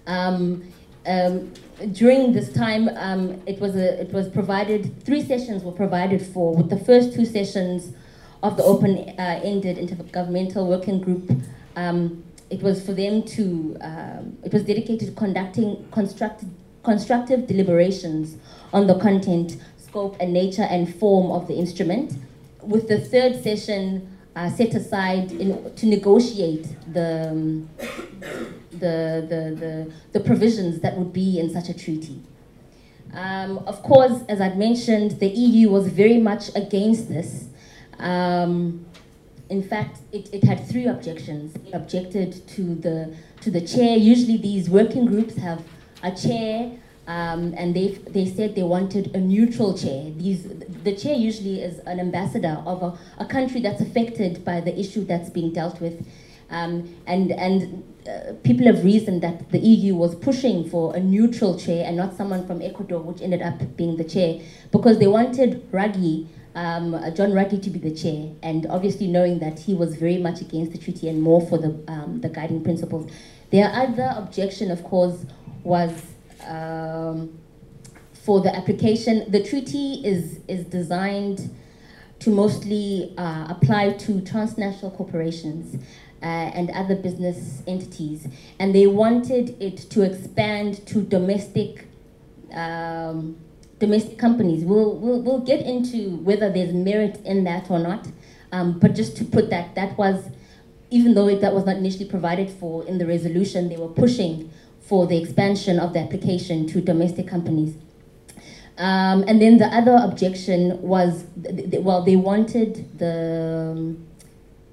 Um, 0.07 0.73
um, 1.07 1.53
during 1.93 2.33
this 2.33 2.53
time, 2.53 2.89
um, 2.97 3.41
it 3.47 3.61
was 3.61 3.77
a, 3.77 4.01
it 4.01 4.13
was 4.13 4.29
provided 4.29 5.05
three 5.05 5.23
sessions 5.23 5.63
were 5.63 5.73
provided 5.73 6.23
for. 6.23 6.55
With 6.55 6.71
the 6.71 6.79
first 6.79 7.13
two 7.13 7.25
sessions 7.25 7.93
of 8.43 8.57
the 8.57 8.65
open-ended 8.65 9.79
uh, 9.79 9.83
intergovernmental 9.83 10.67
working 10.67 11.01
group, 11.01 11.31
um, 11.77 12.25
it 12.51 12.63
was 12.63 12.85
for 12.85 12.93
them 12.93 13.23
to 13.23 13.77
um, 13.81 14.39
it 14.43 14.53
was 14.53 14.65
dedicated 14.65 15.09
to 15.09 15.13
conducting 15.13 15.87
constructive 15.91 16.49
constructive 16.83 17.47
deliberations 17.47 18.37
on 18.73 18.87
the 18.87 18.99
content, 18.99 19.57
scope, 19.89 20.17
and 20.21 20.33
nature 20.33 20.63
and 20.63 20.95
form 20.95 21.31
of 21.31 21.49
the 21.49 21.55
instrument. 21.55 22.15
With 22.63 22.89
the 22.89 23.01
third 23.01 23.43
session 23.43 24.19
uh, 24.37 24.51
set 24.51 24.75
aside 24.75 25.33
in, 25.33 25.75
to 25.75 25.87
negotiate 25.87 26.67
the 26.93 27.31
um, 27.31 27.69
the, 28.71 29.27
the, 29.29 29.57
the, 29.59 29.93
the 30.13 30.21
provisions 30.21 30.81
that 30.81 30.97
would 30.97 31.13
be 31.13 31.39
in 31.39 31.53
such 31.53 31.69
a 31.69 31.75
treaty. 31.75 32.23
Um, 33.13 33.59
of 33.67 33.83
course, 33.83 34.23
as 34.29 34.41
I'd 34.41 34.59
mentioned, 34.59 35.19
the 35.19 35.29
EU 35.29 35.71
was 35.71 35.89
very 35.89 36.19
much 36.19 36.55
against 36.55 37.09
this. 37.09 37.47
Um, 37.99 38.87
in 39.49 39.63
fact, 39.63 40.01
it, 40.13 40.33
it 40.33 40.45
had 40.45 40.67
three 40.69 40.87
objections. 40.87 41.57
It 41.57 41.73
objected 41.73 42.47
to 42.49 42.75
the, 42.75 43.17
to 43.41 43.51
the 43.51 43.63
chair. 43.63 43.97
Usually 43.97 44.37
these 44.37 44.69
working 44.69 45.07
groups 45.07 45.37
have 45.37 45.63
a 46.03 46.15
chair, 46.15 46.71
um, 47.09 47.55
and 47.57 47.75
they, 47.75 47.89
they 47.89 48.27
said 48.27 48.55
they 48.55 48.63
wanted 48.63 49.17
a 49.17 49.19
neutral 49.19 49.77
chair. 49.77 50.13
These, 50.15 50.47
the 50.85 50.95
chair 50.95 51.15
usually 51.15 51.63
is 51.63 51.79
an 51.81 51.99
ambassador 51.99 52.63
of 52.67 52.83
a, 52.83 52.99
a 53.17 53.25
country 53.25 53.63
that's 53.63 53.81
affected 53.81 54.45
by 54.45 54.61
the 54.61 54.79
issue 54.79 55.05
that's 55.07 55.31
being 55.31 55.51
dealt 55.55 55.81
with. 55.81 56.07
Um, 56.51 56.95
and 57.07 57.33
and 57.33 57.85
uh, 58.07 58.35
people 58.43 58.67
have 58.67 58.85
reasoned 58.85 59.23
that 59.23 59.51
the 59.51 59.59
EU 59.59 59.95
was 59.95 60.15
pushing 60.17 60.69
for 60.69 60.95
a 60.95 61.01
neutral 61.01 61.59
chair 61.59 61.85
and 61.87 61.97
not 61.97 62.15
someone 62.15 62.47
from 62.47 62.61
Ecuador, 62.61 63.01
which 63.01 63.23
ended 63.23 63.41
up 63.41 63.77
being 63.77 63.97
the 63.97 64.05
chair, 64.05 64.41
because 64.71 64.99
they 64.99 65.07
wanted 65.07 65.71
Ruggie, 65.73 66.27
um, 66.55 66.93
John 67.15 67.33
Ruggie, 67.33 67.63
to 67.63 67.71
be 67.71 67.79
the 67.79 67.95
chair. 67.95 68.31
And 68.43 68.67
obviously, 68.67 69.07
knowing 69.09 69.39
that 69.39 69.59
he 69.61 69.73
was 69.73 69.97
very 69.97 70.19
much 70.19 70.43
against 70.43 70.73
the 70.73 70.79
treaty 70.79 71.09
and 71.09 71.23
more 71.23 71.41
for 71.47 71.57
the, 71.57 71.79
um, 71.89 72.21
the 72.21 72.29
guiding 72.29 72.63
principles. 72.63 73.11
Their 73.51 73.71
other 73.73 74.13
objection, 74.15 74.71
of 74.71 74.85
course, 74.85 75.25
was 75.65 76.03
um, 76.47 77.39
for 78.13 78.41
the 78.41 78.55
application. 78.55 79.31
The 79.31 79.43
treaty 79.43 80.03
is, 80.05 80.41
is 80.49 80.65
designed 80.67 81.55
to 82.21 82.31
mostly 82.31 83.15
uh, 83.17 83.47
apply 83.49 83.93
to 83.93 84.21
transnational 84.21 84.91
corporations 84.91 85.83
uh, 86.23 86.27
and 86.27 86.71
other 86.71 86.97
business 86.97 87.63
entities. 87.67 88.27
And 88.59 88.75
they 88.75 88.87
wanted 88.87 89.61
it 89.63 89.77
to 89.91 90.03
expand 90.03 90.87
to 90.89 91.03
domestic 91.03 91.87
um, 92.53 93.37
domestic 93.79 94.19
companies. 94.19 94.65
We'll, 94.65 94.97
we'll, 94.97 95.21
we'll 95.23 95.41
get 95.41 95.65
into 95.65 96.17
whether 96.17 96.53
there's 96.53 96.73
merit 96.73 97.21
in 97.25 97.45
that 97.45 97.71
or 97.71 97.79
not. 97.79 98.09
Um, 98.51 98.79
but 98.79 98.95
just 98.95 99.17
to 99.19 99.25
put 99.25 99.51
that, 99.51 99.75
that 99.75 99.97
was, 99.97 100.31
even 100.91 101.15
though 101.15 101.29
it, 101.29 101.41
that 101.41 101.55
was 101.55 101.65
not 101.67 101.77
initially 101.77 102.07
provided 102.07 102.51
for 102.51 102.85
in 102.87 102.99
the 102.99 103.07
resolution, 103.07 103.69
they 103.69 103.77
were 103.77 103.89
pushing 103.89 104.51
for 104.89 105.07
the 105.07 105.19
expansion 105.19 105.79
of 105.79 105.93
the 105.93 105.99
application 105.99 106.67
to 106.67 106.81
domestic 106.81 107.29
companies. 107.29 107.77
Um, 108.79 109.25
and 109.29 109.43
then 109.43 109.59
the 109.59 109.67
other 109.67 109.99
objection 110.01 110.81
was, 110.81 111.25
well, 111.37 112.03
they 112.03 112.17
wanted 112.17 112.99
the, 112.99 113.75
um, 113.77 114.07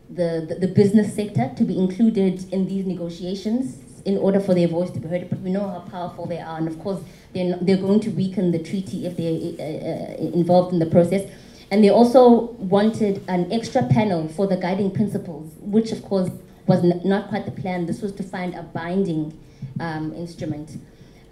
the, 0.09 0.45
the, 0.47 0.55
the, 0.55 0.67
business 0.67 1.15
sector 1.15 1.51
to 1.57 1.63
be 1.63 1.77
included 1.77 2.45
in 2.53 2.67
these 2.67 2.85
negotiations 2.85 3.79
in 4.05 4.17
order 4.19 4.39
for 4.39 4.53
their 4.53 4.67
voice 4.67 4.91
to 4.91 4.99
be 4.99 5.07
heard. 5.07 5.27
But 5.29 5.39
we 5.39 5.49
know 5.49 5.67
how 5.67 5.79
powerful 5.79 6.27
they 6.27 6.39
are, 6.39 6.57
and 6.59 6.67
of 6.67 6.79
course, 6.79 7.01
they're, 7.33 7.49
not, 7.49 7.65
they're 7.65 7.77
going 7.77 7.99
to 8.01 8.11
weaken 8.11 8.51
the 8.51 8.59
treaty 8.59 9.07
if 9.07 9.17
they're 9.17 9.33
uh, 9.33 10.23
uh, 10.23 10.37
involved 10.37 10.71
in 10.71 10.79
the 10.79 10.85
process. 10.85 11.29
And 11.71 11.83
they 11.83 11.89
also 11.89 12.51
wanted 12.59 13.23
an 13.27 13.51
extra 13.51 13.83
panel 13.87 14.27
for 14.27 14.45
the 14.45 14.55
guiding 14.55 14.91
principles, 14.91 15.51
which 15.59 15.91
of 15.91 16.03
course 16.03 16.29
was 16.67 16.83
not 16.83 17.29
quite 17.29 17.45
the 17.45 17.51
plan. 17.51 17.85
This 17.85 18.01
was 18.01 18.11
to 18.13 18.23
find 18.23 18.55
a 18.55 18.63
binding 18.63 19.37
um, 19.79 20.13
instrument. 20.13 20.77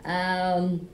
Um, 0.05 0.87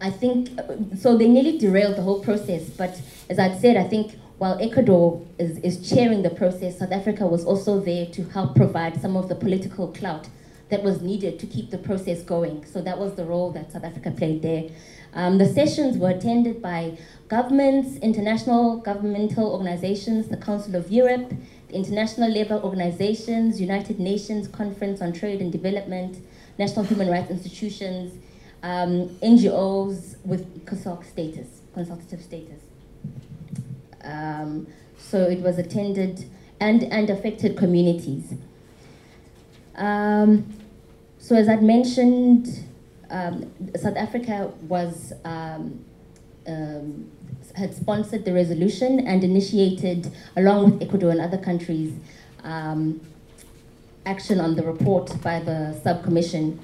I 0.00 0.10
think, 0.10 0.50
so 0.98 1.16
they 1.16 1.28
nearly 1.28 1.58
derailed 1.58 1.96
the 1.96 2.02
whole 2.02 2.22
process, 2.22 2.68
but 2.70 3.00
as 3.30 3.38
I'd 3.38 3.60
said, 3.60 3.76
I 3.76 3.84
think 3.84 4.18
while 4.38 4.58
Ecuador 4.60 5.24
is, 5.38 5.58
is 5.58 5.88
chairing 5.88 6.22
the 6.22 6.30
process, 6.30 6.80
South 6.80 6.90
Africa 6.90 7.24
was 7.24 7.44
also 7.44 7.78
there 7.78 8.06
to 8.06 8.24
help 8.24 8.56
provide 8.56 9.00
some 9.00 9.16
of 9.16 9.28
the 9.28 9.36
political 9.36 9.92
clout 9.92 10.28
that 10.70 10.82
was 10.82 11.00
needed 11.02 11.38
to 11.38 11.46
keep 11.46 11.70
the 11.70 11.78
process 11.78 12.22
going. 12.22 12.64
So 12.64 12.80
that 12.80 12.98
was 12.98 13.14
the 13.14 13.24
role 13.24 13.52
that 13.52 13.70
South 13.70 13.84
Africa 13.84 14.10
played 14.10 14.42
there. 14.42 14.64
Um, 15.14 15.38
the 15.38 15.46
sessions 15.46 15.98
were 15.98 16.10
attended 16.10 16.60
by 16.60 16.98
governments, 17.28 17.98
international 17.98 18.78
governmental 18.78 19.52
organizations, 19.52 20.28
the 20.28 20.38
Council 20.38 20.74
of 20.74 20.90
Europe, 20.90 21.32
International 21.72 22.30
Labour 22.30 22.60
Organizations, 22.62 23.60
United 23.60 23.98
Nations 23.98 24.48
Conference 24.48 25.00
on 25.00 25.12
Trade 25.12 25.40
and 25.40 25.50
Development, 25.50 26.16
national 26.58 26.84
human 26.84 27.08
rights 27.08 27.30
institutions, 27.30 28.18
um, 28.62 29.08
NGOs 29.20 30.16
with 30.24 30.64
ECOSOC 30.64 31.04
status, 31.04 31.60
consultative 31.74 32.22
status. 32.22 32.60
Um, 34.04 34.66
so 34.98 35.22
it 35.22 35.40
was 35.40 35.58
attended 35.58 36.28
and, 36.60 36.84
and 36.84 37.10
affected 37.10 37.56
communities. 37.56 38.34
Um, 39.74 40.52
so 41.18 41.34
as 41.34 41.48
I'd 41.48 41.62
mentioned, 41.62 42.64
um, 43.10 43.52
South 43.76 43.96
Africa 43.96 44.52
was 44.68 45.12
um, 46.46 47.10
had 47.54 47.74
sponsored 47.74 48.24
the 48.24 48.32
resolution 48.32 49.06
and 49.06 49.22
initiated, 49.24 50.10
along 50.36 50.72
with 50.72 50.82
Ecuador 50.82 51.10
and 51.10 51.20
other 51.20 51.38
countries, 51.38 51.94
um, 52.44 53.00
action 54.06 54.40
on 54.40 54.56
the 54.56 54.62
report 54.62 55.20
by 55.22 55.38
the 55.40 55.78
subcommission. 55.84 56.58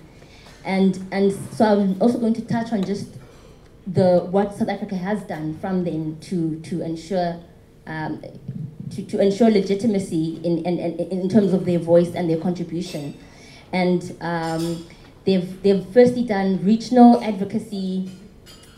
And, 0.65 0.99
and 1.13 1.33
so 1.53 1.65
I'm 1.65 2.03
also 2.03 2.19
going 2.19 2.35
to 2.35 2.45
touch 2.45 2.73
on 2.73 2.83
just 2.85 3.15
the 3.87 4.21
what 4.31 4.55
South 4.55 4.69
Africa 4.69 4.97
has 4.97 5.23
done 5.23 5.59
from 5.61 5.85
then 5.85 6.19
to 6.21 6.61
to 6.61 6.83
ensure 6.83 7.41
um, 7.87 8.23
to, 8.91 9.03
to 9.03 9.21
ensure 9.21 9.51
legitimacy 9.51 10.41
in, 10.45 10.65
in, 10.65 10.79
in 10.79 11.29
terms 11.29 11.53
of 11.53 11.65
their 11.65 11.79
voice 11.79 12.15
and 12.15 12.29
their 12.29 12.39
contribution. 12.39 13.17
And 13.73 14.17
um, 14.21 14.87
they've, 15.25 15.63
they've 15.63 15.85
firstly 15.87 16.25
done 16.25 16.65
regional 16.65 17.23
advocacy, 17.23 18.11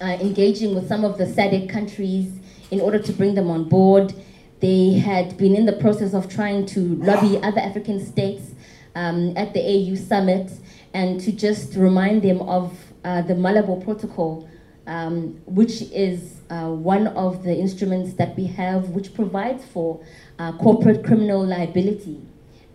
uh, 0.00 0.16
engaging 0.20 0.74
with 0.74 0.88
some 0.88 1.04
of 1.04 1.18
the 1.18 1.24
SADC 1.24 1.68
countries 1.68 2.32
in 2.70 2.80
order 2.80 2.98
to 2.98 3.12
bring 3.12 3.34
them 3.34 3.50
on 3.50 3.68
board. 3.68 4.14
They 4.60 4.94
had 4.94 5.36
been 5.36 5.54
in 5.54 5.66
the 5.66 5.72
process 5.72 6.14
of 6.14 6.28
trying 6.28 6.66
to 6.66 6.96
lobby 6.96 7.38
other 7.42 7.60
African 7.60 8.04
states 8.04 8.54
um, 8.94 9.36
at 9.36 9.54
the 9.54 9.60
AU 9.60 9.94
summit 9.94 10.50
and 10.92 11.20
to 11.20 11.32
just 11.32 11.74
remind 11.76 12.22
them 12.22 12.40
of 12.42 12.76
uh, 13.04 13.22
the 13.22 13.34
Malabo 13.34 13.82
Protocol, 13.82 14.48
um, 14.86 15.40
which 15.46 15.82
is 15.92 16.40
uh, 16.50 16.68
one 16.68 17.06
of 17.08 17.42
the 17.42 17.56
instruments 17.56 18.14
that 18.14 18.36
we 18.36 18.46
have 18.46 18.90
which 18.90 19.14
provides 19.14 19.64
for 19.64 20.04
uh, 20.38 20.52
corporate 20.52 21.04
criminal 21.04 21.44
liability, 21.44 22.20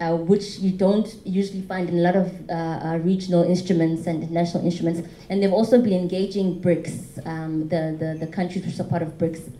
uh, 0.01 0.15
which 0.15 0.59
you 0.59 0.71
don't 0.71 1.15
usually 1.23 1.61
find 1.61 1.89
in 1.89 1.99
a 1.99 2.01
lot 2.01 2.15
of 2.15 2.49
uh, 2.49 2.53
uh, 2.53 2.99
regional 3.03 3.43
instruments 3.43 4.07
and 4.07 4.29
national 4.29 4.63
instruments. 4.65 5.07
And 5.29 5.41
they've 5.41 5.53
also 5.53 5.81
been 5.81 5.93
engaging 5.93 6.61
BRICS, 6.61 7.25
um, 7.25 7.69
the, 7.69 7.95
the, 7.97 8.25
the 8.25 8.31
countries 8.31 8.65
which 8.65 8.79
are 8.79 8.83
part 8.83 9.01
of 9.01 9.17
BRICS. 9.17 9.51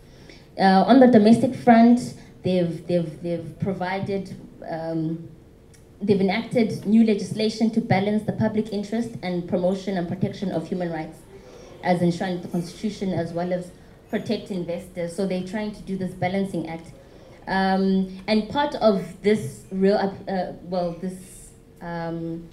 on 0.58 1.00
the 1.00 1.06
domestic 1.06 1.54
front, 1.54 2.14
they've, 2.42 2.86
they've, 2.86 3.22
they've 3.22 3.58
provided, 3.60 4.36
um, 4.68 5.28
they've 6.02 6.20
enacted 6.20 6.84
new 6.84 7.04
legislation 7.04 7.70
to 7.70 7.80
balance 7.80 8.24
the 8.24 8.32
public 8.32 8.72
interest 8.72 9.10
and 9.22 9.48
promotion 9.48 9.96
and 9.96 10.06
protection 10.06 10.52
of 10.52 10.68
human 10.68 10.92
rights, 10.92 11.18
as 11.82 12.02
enshrined 12.02 12.36
in 12.36 12.42
the 12.42 12.48
Constitution, 12.48 13.12
as 13.12 13.32
well 13.32 13.52
as 13.52 13.70
protect 14.10 14.50
investors. 14.50 15.16
So 15.16 15.26
they're 15.26 15.46
trying 15.46 15.72
to 15.72 15.82
do 15.82 15.96
this 15.96 16.12
balancing 16.12 16.68
act. 16.68 16.92
Um, 17.46 18.18
and 18.26 18.48
part 18.48 18.74
of 18.76 19.22
this 19.22 19.64
real, 19.70 19.96
uh, 19.96 20.52
well, 20.64 20.92
this 21.00 21.50
um, 21.80 22.48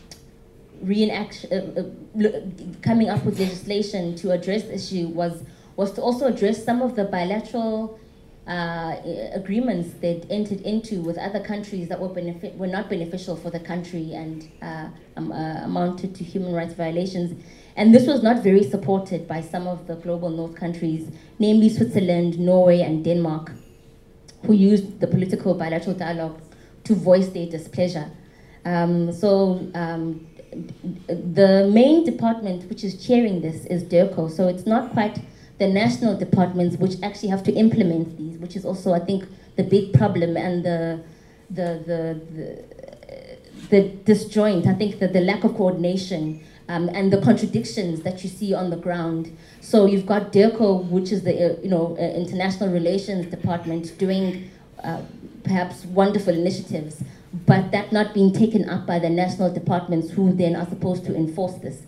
reenaction, 0.84 1.52
uh, 1.52 2.28
uh, 2.28 2.42
coming 2.82 3.10
up 3.10 3.24
with 3.26 3.40
legislation 3.40 4.16
to 4.18 4.32
address 4.32 4.64
the 4.64 4.76
issue 4.76 5.08
was 5.08 5.44
was 5.76 5.92
to 5.94 6.02
also 6.04 6.28
address 6.28 6.64
some 6.64 6.84
of 6.84 6.96
the 6.96 7.04
bilateral 7.06 8.00
uh, 8.46 8.98
agreements 9.34 9.90
they'd 10.02 10.28
entered 10.30 10.62
into 10.62 11.02
with 11.02 11.18
other 11.18 11.40
countries 11.40 11.90
that 11.90 12.00
were 12.00 12.10
benefit 12.10 12.56
were 12.56 12.68
not 12.68 12.90
beneficial 12.90 13.36
for 13.36 13.50
the 13.50 13.60
country 13.60 14.14
and 14.14 14.52
um, 14.62 15.32
amounted 15.32 16.14
to 16.14 16.24
human 16.24 16.54
rights 16.54 16.76
violations. 16.76 17.44
And 17.76 17.96
this 17.96 18.06
was 18.06 18.22
not 18.22 18.44
very 18.44 18.62
supported 18.62 19.28
by 19.28 19.42
some 19.42 19.66
of 19.66 19.88
the 19.88 19.96
global 19.96 20.30
north 20.30 20.56
countries, 20.56 21.10
namely 21.40 21.70
Switzerland, 21.70 22.38
Norway, 22.38 22.82
and 22.82 23.04
Denmark, 23.04 23.52
who 24.46 24.54
used 24.54 25.00
the 25.00 25.08
political 25.08 25.54
bilateral 25.54 25.96
dialogue 25.96 26.40
to 26.84 26.96
voice 26.96 27.30
their 27.30 27.48
displeasure. 27.48 28.10
Um, 28.66 29.12
so 29.12 29.70
um, 29.74 30.28
the 31.08 31.70
main 31.72 32.04
department 32.06 32.70
which 32.70 32.84
is 32.84 33.06
chairing 33.06 33.42
this 33.42 33.66
is 33.66 33.84
DIRCO, 33.84 34.30
so 34.30 34.48
it's 34.48 34.66
not 34.66 34.92
quite 34.92 35.20
the 35.60 35.68
national 35.68 36.18
departments 36.18 36.78
which 36.78 36.96
actually 37.04 37.30
have 37.30 37.44
to 37.44 37.52
implement 37.54 38.18
these, 38.18 38.38
which 38.38 38.56
is 38.56 38.66
also, 38.66 38.94
I 38.94 39.00
think, 39.00 39.26
the 39.56 39.64
big 39.64 39.94
problem 39.94 40.36
and 40.36 40.66
the, 40.66 41.04
the, 41.50 41.84
the, 41.86 42.22
the, 42.36 42.64
the 43.70 43.90
disjoint, 44.04 44.66
I 44.68 44.74
think 44.74 45.00
that 45.00 45.14
the 45.14 45.22
lack 45.22 45.44
of 45.44 45.56
coordination 45.56 46.44
um, 46.70 46.90
and 46.90 47.12
the 47.12 47.22
contradictions 47.22 48.02
that 48.04 48.24
you 48.24 48.30
see 48.30 48.54
on 48.54 48.70
the 48.70 48.78
ground. 48.78 49.36
So 49.62 49.86
you've 49.86 50.06
got 50.06 50.32
DIRCO, 50.32 50.90
which 50.90 51.12
is 51.12 51.24
the 51.24 51.34
uh, 51.34 51.62
you 51.62 51.70
know 51.70 51.96
uh, 52.00 52.02
international 52.02 52.70
relations 52.70 53.26
department, 53.28 53.98
doing 53.98 54.50
uh, 54.84 55.02
perhaps 55.44 55.86
wonderful 55.86 56.34
initiatives, 56.34 57.04
but 57.46 57.72
that 57.72 57.92
not 57.92 58.14
being 58.14 58.32
taken 58.32 58.70
up 58.70 58.86
by 58.86 59.00
the 59.00 59.10
national 59.10 59.54
departments 59.54 60.12
who 60.12 60.34
then 60.34 60.56
are 60.56 60.68
supposed 60.68 61.06
to 61.06 61.16
enforce 61.16 61.56
this. 61.56 61.82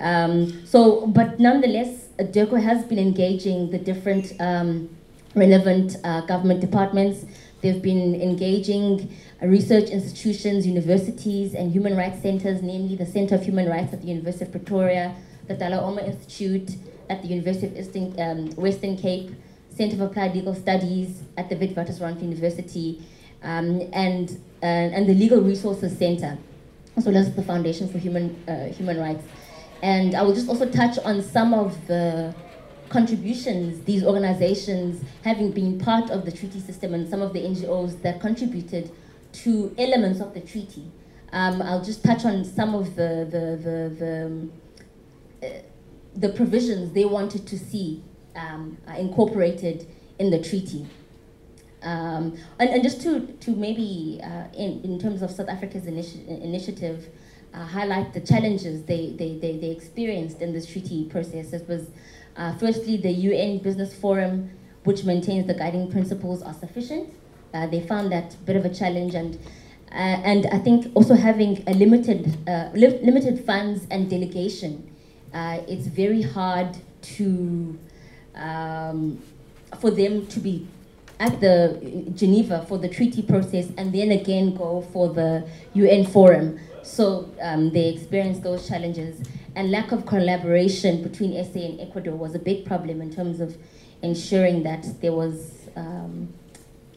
Um, 0.00 0.64
so, 0.64 1.06
but 1.08 1.40
nonetheless, 1.40 2.08
DIRCO 2.18 2.62
has 2.62 2.84
been 2.84 2.98
engaging 2.98 3.70
the 3.70 3.78
different 3.78 4.32
um, 4.40 4.96
relevant 5.34 5.96
uh, 6.04 6.22
government 6.22 6.60
departments. 6.60 7.24
They've 7.60 7.82
been 7.82 8.20
engaging 8.20 9.10
research 9.42 9.90
institutions, 9.90 10.66
universities, 10.66 11.54
and 11.54 11.72
human 11.72 11.96
rights 11.96 12.22
centers, 12.22 12.62
namely 12.62 12.94
the 12.94 13.06
Center 13.06 13.34
of 13.34 13.42
Human 13.42 13.68
Rights 13.68 13.92
at 13.92 14.00
the 14.02 14.08
University 14.08 14.44
of 14.44 14.52
Pretoria, 14.52 15.14
the 15.48 15.54
Dullah 15.54 15.80
Omar 15.80 16.04
Institute 16.04 16.76
at 17.10 17.22
the 17.22 17.28
University 17.28 17.66
of 17.66 17.76
Eastern, 17.76 18.20
um, 18.20 18.50
Western 18.52 18.96
Cape, 18.96 19.30
Center 19.74 19.96
for 19.96 20.04
Applied 20.04 20.34
Legal 20.34 20.54
Studies 20.54 21.22
at 21.36 21.48
the 21.48 21.56
Witwatersrand 21.56 22.20
University, 22.20 23.02
um, 23.42 23.82
and, 23.92 24.30
uh, 24.62 24.66
and 24.66 25.08
the 25.08 25.14
Legal 25.14 25.40
Resources 25.40 25.96
Center, 25.96 26.38
as 26.96 27.06
well 27.06 27.16
as 27.16 27.34
the 27.34 27.42
Foundation 27.42 27.88
for 27.88 27.98
Human, 27.98 28.36
uh, 28.46 28.66
Human 28.66 28.98
Rights. 28.98 29.24
And 29.82 30.14
I 30.14 30.22
will 30.22 30.34
just 30.34 30.48
also 30.48 30.68
touch 30.68 30.98
on 30.98 31.22
some 31.22 31.54
of 31.54 31.86
the 31.86 32.34
contributions 32.88 33.84
these 33.84 34.04
organizations, 34.04 35.04
having 35.24 35.50
been 35.52 35.78
part 35.78 36.10
of 36.10 36.24
the 36.24 36.32
treaty 36.32 36.60
system 36.60 36.94
and 36.94 37.08
some 37.08 37.22
of 37.22 37.32
the 37.32 37.40
NGOs 37.40 38.02
that 38.02 38.20
contributed 38.20 38.90
to 39.32 39.74
elements 39.78 40.20
of 40.20 40.34
the 40.34 40.40
treaty. 40.40 40.90
Um, 41.32 41.60
I'll 41.60 41.84
just 41.84 42.02
touch 42.02 42.24
on 42.24 42.44
some 42.44 42.74
of 42.74 42.96
the, 42.96 43.26
the, 43.30 43.62
the, 43.62 44.04
the, 44.04 44.26
um, 44.26 44.52
uh, 45.42 45.46
the 46.16 46.30
provisions 46.30 46.92
they 46.92 47.04
wanted 47.04 47.46
to 47.46 47.58
see 47.58 48.02
um, 48.34 48.78
incorporated 48.96 49.86
in 50.18 50.30
the 50.30 50.42
treaty. 50.42 50.86
Um, 51.82 52.36
and, 52.58 52.70
and 52.70 52.82
just 52.82 53.02
to, 53.02 53.20
to 53.20 53.50
maybe, 53.52 54.20
uh, 54.22 54.44
in, 54.54 54.82
in 54.82 54.98
terms 54.98 55.22
of 55.22 55.30
South 55.30 55.48
Africa's 55.48 55.84
initi 55.84 56.26
initiative, 56.26 57.08
uh, 57.54 57.64
highlight 57.64 58.12
the 58.12 58.20
challenges 58.20 58.82
they, 58.84 59.10
they, 59.16 59.38
they, 59.38 59.56
they, 59.56 59.70
experienced 59.70 60.40
in 60.42 60.52
this 60.52 60.66
treaty 60.66 61.04
process. 61.04 61.52
It 61.52 61.68
was 61.68 61.88
uh, 62.38 62.54
firstly 62.54 62.96
the 62.96 63.10
UN 63.10 63.58
Business 63.58 63.94
Forum, 63.94 64.50
which 64.84 65.04
maintains 65.04 65.46
the 65.46 65.54
guiding 65.54 65.90
principles 65.90 66.40
are 66.42 66.54
sufficient. 66.54 67.12
Uh, 67.52 67.66
they 67.66 67.80
found 67.80 68.12
that 68.12 68.34
a 68.34 68.36
bit 68.38 68.56
of 68.56 68.64
a 68.64 68.72
challenge 68.72 69.14
and 69.14 69.38
uh, 69.90 70.20
and 70.22 70.46
I 70.52 70.58
think 70.58 70.92
also 70.94 71.14
having 71.14 71.64
a 71.66 71.72
limited 71.72 72.36
uh, 72.46 72.68
li 72.74 72.88
limited 73.02 73.44
funds 73.44 73.86
and 73.90 74.08
delegation, 74.08 74.94
uh, 75.32 75.60
it's 75.66 75.86
very 75.86 76.22
hard 76.22 76.76
to 77.16 77.78
um, 78.34 79.20
for 79.80 79.90
them 79.90 80.26
to 80.26 80.40
be 80.40 80.66
at 81.20 81.40
the 81.40 82.10
Geneva 82.14 82.64
for 82.68 82.78
the 82.78 82.88
treaty 82.88 83.22
process 83.22 83.70
and 83.76 83.92
then 83.92 84.12
again 84.12 84.54
go 84.54 84.82
for 84.92 85.08
the 85.08 85.48
UN 85.74 86.06
forum. 86.06 86.60
So 86.82 87.30
um, 87.40 87.70
they 87.70 87.88
experience 87.88 88.38
those 88.40 88.68
challenges. 88.68 89.20
And 89.58 89.72
lack 89.72 89.90
of 89.90 90.06
collaboration 90.06 91.02
between 91.02 91.32
SA 91.32 91.58
and 91.58 91.80
Ecuador 91.80 92.14
was 92.14 92.32
a 92.36 92.38
big 92.38 92.64
problem 92.64 93.02
in 93.02 93.12
terms 93.12 93.40
of 93.40 93.56
ensuring 94.02 94.62
that 94.62 94.86
there 95.00 95.10
was 95.10 95.68
um, 95.74 96.32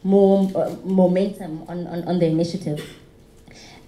more 0.04 0.48
uh, 0.54 0.70
momentum 0.84 1.64
on, 1.66 1.88
on, 1.88 2.04
on 2.04 2.20
the 2.20 2.26
initiative. 2.26 3.00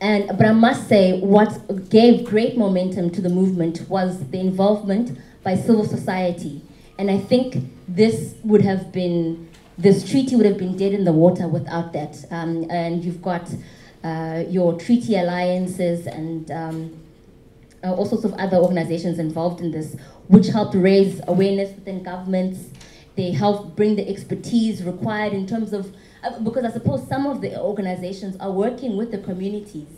And, 0.00 0.26
but 0.36 0.44
I 0.44 0.50
must 0.50 0.88
say, 0.88 1.20
what 1.20 1.88
gave 1.88 2.24
great 2.24 2.58
momentum 2.58 3.10
to 3.10 3.20
the 3.20 3.28
movement 3.28 3.88
was 3.88 4.28
the 4.30 4.40
involvement 4.40 5.20
by 5.44 5.54
civil 5.54 5.84
society. 5.84 6.60
And 6.98 7.12
I 7.12 7.18
think 7.18 7.68
this 7.86 8.34
would 8.42 8.62
have 8.62 8.90
been, 8.90 9.50
this 9.78 10.02
treaty 10.10 10.34
would 10.34 10.46
have 10.46 10.58
been 10.58 10.76
dead 10.76 10.94
in 10.94 11.04
the 11.04 11.12
water 11.12 11.46
without 11.46 11.92
that. 11.92 12.24
Um, 12.32 12.68
and 12.68 13.04
you've 13.04 13.22
got 13.22 13.48
uh, 14.02 14.42
your 14.48 14.76
treaty 14.80 15.14
alliances 15.14 16.08
and 16.08 16.50
um, 16.50 17.03
uh, 17.84 17.92
all 17.92 18.06
sorts 18.06 18.24
of 18.24 18.32
other 18.34 18.56
organizations 18.56 19.18
involved 19.18 19.60
in 19.60 19.70
this, 19.70 19.96
which 20.28 20.48
helped 20.48 20.74
raise 20.74 21.20
awareness 21.28 21.74
within 21.74 22.02
governments. 22.02 22.70
They 23.16 23.30
helped 23.30 23.76
bring 23.76 23.96
the 23.96 24.08
expertise 24.08 24.82
required 24.82 25.32
in 25.32 25.46
terms 25.46 25.72
of, 25.72 25.94
uh, 26.22 26.38
because 26.40 26.64
I 26.64 26.70
suppose 26.70 27.06
some 27.06 27.26
of 27.26 27.40
the 27.40 27.60
organizations 27.60 28.36
are 28.40 28.50
working 28.50 28.96
with 28.96 29.10
the 29.10 29.18
communities. 29.18 29.88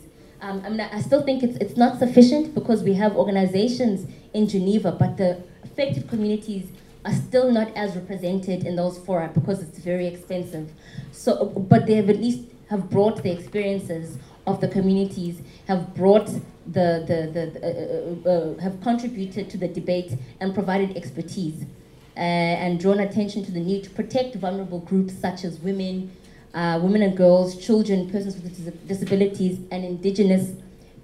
Um, 0.40 0.62
I 0.64 0.68
mean, 0.68 0.80
I 0.80 1.00
still 1.00 1.22
think 1.22 1.42
it's, 1.42 1.56
it's 1.58 1.76
not 1.76 1.98
sufficient 1.98 2.54
because 2.54 2.82
we 2.82 2.94
have 2.94 3.16
organizations 3.16 4.06
in 4.34 4.48
Geneva, 4.48 4.92
but 4.92 5.16
the 5.16 5.42
affected 5.64 6.08
communities 6.08 6.68
are 7.06 7.12
still 7.12 7.50
not 7.52 7.74
as 7.76 7.94
represented 7.94 8.66
in 8.66 8.76
those 8.76 8.98
fora 8.98 9.30
because 9.32 9.62
it's 9.62 9.78
very 9.78 10.06
expensive. 10.06 10.70
So, 11.12 11.46
but 11.46 11.86
they 11.86 11.94
have 11.94 12.10
at 12.10 12.18
least 12.18 12.40
have 12.68 12.90
brought 12.90 13.22
the 13.22 13.30
experiences 13.30 14.18
of 14.46 14.60
the 14.60 14.68
communities, 14.68 15.40
have 15.66 15.94
brought 15.94 16.26
the, 16.26 17.04
the, 17.06 17.30
the 17.32 18.24
uh, 18.24 18.28
uh, 18.28 18.32
uh, 18.32 18.60
have 18.60 18.80
contributed 18.80 19.48
to 19.50 19.56
the 19.56 19.68
debate 19.68 20.12
and 20.40 20.54
provided 20.54 20.96
expertise 20.96 21.64
uh, 22.16 22.20
and 22.20 22.80
drawn 22.80 23.00
attention 23.00 23.44
to 23.44 23.52
the 23.52 23.60
need 23.60 23.84
to 23.84 23.90
protect 23.90 24.34
vulnerable 24.36 24.80
groups 24.80 25.14
such 25.14 25.44
as 25.44 25.58
women, 25.60 26.10
uh, 26.54 26.78
women 26.82 27.02
and 27.02 27.16
girls, 27.16 27.64
children, 27.64 28.10
persons 28.10 28.36
with 28.36 28.88
disabilities, 28.88 29.58
and 29.70 29.84
indigenous 29.84 30.52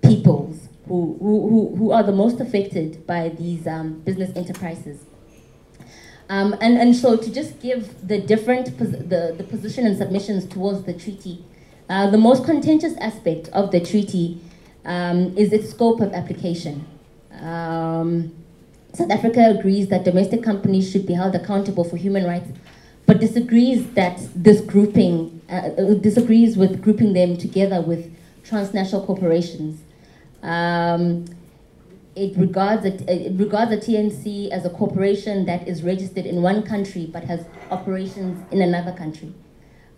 peoples 0.02 0.68
who, 0.88 1.16
who, 1.20 1.76
who 1.76 1.92
are 1.92 2.02
the 2.02 2.12
most 2.12 2.40
affected 2.40 3.06
by 3.06 3.28
these 3.28 3.66
um, 3.66 4.00
business 4.00 4.34
enterprises. 4.36 5.04
Um, 6.28 6.56
and, 6.60 6.78
and 6.78 6.96
so 6.96 7.16
to 7.16 7.32
just 7.32 7.60
give 7.60 8.06
the 8.06 8.18
different, 8.18 8.78
the, 8.78 9.34
the 9.36 9.44
position 9.44 9.86
and 9.86 9.96
submissions 9.96 10.46
towards 10.46 10.84
the 10.84 10.94
treaty 10.94 11.44
uh, 11.88 12.10
the 12.10 12.18
most 12.18 12.44
contentious 12.44 12.96
aspect 12.98 13.48
of 13.48 13.70
the 13.70 13.80
treaty 13.80 14.40
um, 14.84 15.36
is 15.36 15.52
its 15.52 15.70
scope 15.70 16.00
of 16.00 16.12
application. 16.12 16.86
Um, 17.40 18.34
South 18.92 19.10
Africa 19.10 19.54
agrees 19.58 19.88
that 19.88 20.04
domestic 20.04 20.42
companies 20.42 20.90
should 20.90 21.06
be 21.06 21.14
held 21.14 21.34
accountable 21.34 21.84
for 21.84 21.96
human 21.96 22.24
rights, 22.24 22.50
but 23.06 23.20
disagrees 23.20 23.86
that 23.94 24.20
this 24.34 24.60
grouping 24.60 25.40
uh, 25.48 25.54
uh 25.54 25.94
disagrees 25.94 26.56
with 26.56 26.82
grouping 26.82 27.12
them 27.14 27.36
together 27.36 27.80
with 27.80 28.14
transnational 28.44 29.04
corporations. 29.04 29.80
Um, 30.42 31.24
it 32.14 32.36
regards 32.36 32.84
it, 32.84 33.08
it 33.08 33.38
regards 33.38 33.70
the 33.70 33.78
TNC 33.78 34.50
as 34.50 34.66
a 34.66 34.70
corporation 34.70 35.46
that 35.46 35.66
is 35.66 35.82
registered 35.82 36.26
in 36.26 36.42
one 36.42 36.62
country 36.62 37.08
but 37.10 37.24
has 37.24 37.46
operations 37.70 38.44
in 38.52 38.60
another 38.60 38.92
country. 38.92 39.32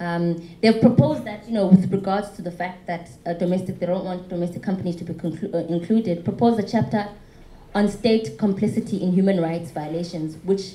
Um, 0.01 0.49
they've 0.61 0.81
proposed 0.81 1.25
that, 1.25 1.47
you 1.47 1.55
know, 1.55 1.67
with 1.67 1.91
regards 1.93 2.31
to 2.31 2.43
the 2.43 2.51
fact 2.51 2.87
that 2.87 3.11
uh, 3.27 3.35
domestic, 3.35 3.79
they 3.79 3.87
don't 3.87 4.05
want 4.05 4.29
domestic 4.29 4.63
companies 4.63 4.97
to 4.97 5.05
be 5.05 5.13
uh, 5.13 5.59
included, 5.59 6.25
propose 6.25 6.59
a 6.59 6.69
chapter 6.69 7.09
on 7.75 7.89
state 7.89 8.39
complicity 8.39 9.03
in 9.03 9.13
human 9.13 9.41
rights 9.41 9.71
violations, 9.71 10.37
which 10.45 10.75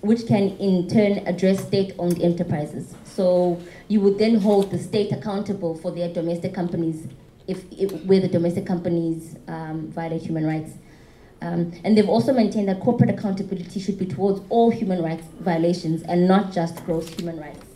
which 0.00 0.28
can 0.28 0.50
in 0.58 0.88
turn 0.88 1.26
address 1.26 1.66
state-owned 1.66 2.22
enterprises. 2.22 2.94
So 3.02 3.60
you 3.88 4.00
would 4.02 4.16
then 4.16 4.36
hold 4.36 4.70
the 4.70 4.78
state 4.78 5.10
accountable 5.10 5.76
for 5.76 5.90
their 5.90 6.12
domestic 6.12 6.54
companies 6.54 7.08
if, 7.48 7.64
if 7.72 7.90
where 8.04 8.20
the 8.20 8.28
domestic 8.28 8.64
companies 8.64 9.34
um, 9.48 9.88
violate 9.90 10.22
human 10.22 10.46
rights. 10.46 10.70
Um, 11.42 11.72
and 11.82 11.98
they've 11.98 12.08
also 12.08 12.32
maintained 12.32 12.68
that 12.68 12.78
corporate 12.78 13.10
accountability 13.10 13.80
should 13.80 13.98
be 13.98 14.06
towards 14.06 14.40
all 14.50 14.70
human 14.70 15.02
rights 15.02 15.24
violations 15.40 16.02
and 16.04 16.28
not 16.28 16.52
just 16.52 16.84
gross 16.84 17.08
human 17.08 17.40
rights 17.40 17.67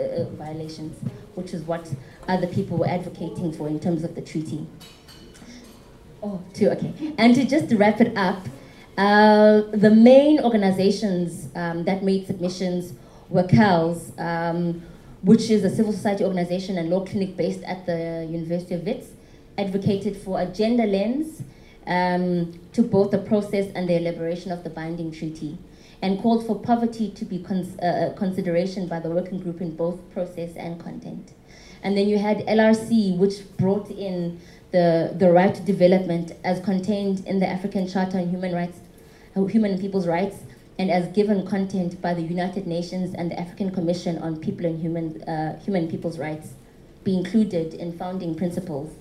uh, 0.00 0.22
uh, 0.22 0.24
violations, 0.30 0.96
which 1.34 1.52
is 1.52 1.62
what 1.62 1.92
other 2.28 2.46
people 2.46 2.78
were 2.78 2.88
advocating 2.88 3.52
for 3.52 3.68
in 3.68 3.78
terms 3.78 4.04
of 4.04 4.14
the 4.14 4.22
treaty. 4.22 4.66
Oh, 6.22 6.42
two, 6.54 6.68
okay. 6.70 7.14
And 7.18 7.34
to 7.34 7.44
just 7.44 7.72
wrap 7.74 8.00
it 8.00 8.16
up, 8.16 8.46
uh, 8.98 9.62
the 9.72 9.90
main 9.90 10.40
organizations 10.40 11.48
um, 11.54 11.84
that 11.84 12.02
made 12.02 12.26
submissions 12.26 12.92
were 13.30 13.44
CALS, 13.44 14.12
um, 14.18 14.82
which 15.22 15.50
is 15.50 15.64
a 15.64 15.74
civil 15.74 15.92
society 15.92 16.24
organization 16.24 16.76
and 16.76 16.90
law 16.90 17.04
clinic 17.04 17.36
based 17.36 17.62
at 17.62 17.86
the 17.86 18.26
University 18.30 18.74
of 18.74 18.82
Wits, 18.84 19.08
advocated 19.56 20.16
for 20.16 20.40
a 20.40 20.46
gender 20.46 20.86
lens 20.86 21.42
um, 21.86 22.58
to 22.72 22.82
both 22.82 23.10
the 23.10 23.18
process 23.18 23.70
and 23.74 23.88
the 23.88 23.96
elaboration 23.96 24.52
of 24.52 24.64
the 24.64 24.70
binding 24.70 25.10
treaty, 25.10 25.58
and 26.02 26.20
called 26.20 26.46
for 26.46 26.58
poverty 26.58 27.10
to 27.10 27.24
be 27.24 27.38
cons 27.38 27.78
uh, 27.80 28.14
consideration 28.16 28.86
by 28.86 28.98
the 29.00 29.10
working 29.10 29.40
group 29.40 29.60
in 29.60 29.76
both 29.76 29.98
process 30.12 30.56
and 30.56 30.82
content. 30.82 31.32
And 31.82 31.96
then 31.96 32.08
you 32.08 32.18
had 32.18 32.38
LRC, 32.46 33.16
which 33.16 33.56
brought 33.56 33.90
in 33.90 34.40
the, 34.70 35.14
the 35.16 35.30
right 35.30 35.54
to 35.54 35.62
development 35.62 36.32
as 36.44 36.60
contained 36.60 37.26
in 37.26 37.40
the 37.40 37.46
African 37.46 37.88
Charter 37.88 38.18
on 38.18 38.28
Human 38.28 38.54
Rights, 38.54 38.78
Human 39.34 39.72
and 39.72 39.80
People's 39.80 40.06
Rights, 40.06 40.36
and 40.78 40.90
as 40.90 41.08
given 41.08 41.46
content 41.46 42.00
by 42.00 42.14
the 42.14 42.22
United 42.22 42.66
Nations 42.66 43.14
and 43.14 43.30
the 43.30 43.38
African 43.38 43.70
Commission 43.70 44.18
on 44.18 44.40
People 44.40 44.66
and 44.66 44.80
Human, 44.80 45.22
uh, 45.24 45.58
Human 45.60 45.90
People's 45.90 46.18
Rights 46.18 46.54
be 47.04 47.16
included 47.16 47.74
in 47.74 47.96
founding 47.96 48.34
principles 48.34 48.94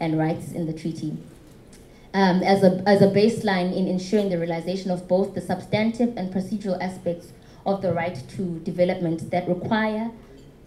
and 0.00 0.18
rights 0.18 0.52
in 0.52 0.66
the 0.66 0.72
treaty. 0.72 1.16
Um, 2.14 2.42
as, 2.42 2.62
a, 2.62 2.82
as 2.86 3.00
a 3.00 3.06
baseline 3.06 3.74
in 3.74 3.88
ensuring 3.88 4.28
the 4.28 4.38
realization 4.38 4.90
of 4.90 5.08
both 5.08 5.34
the 5.34 5.40
substantive 5.40 6.14
and 6.18 6.30
procedural 6.30 6.78
aspects 6.82 7.32
of 7.64 7.80
the 7.80 7.94
right 7.94 8.22
to 8.36 8.58
development 8.60 9.30
that 9.30 9.48
require 9.48 10.10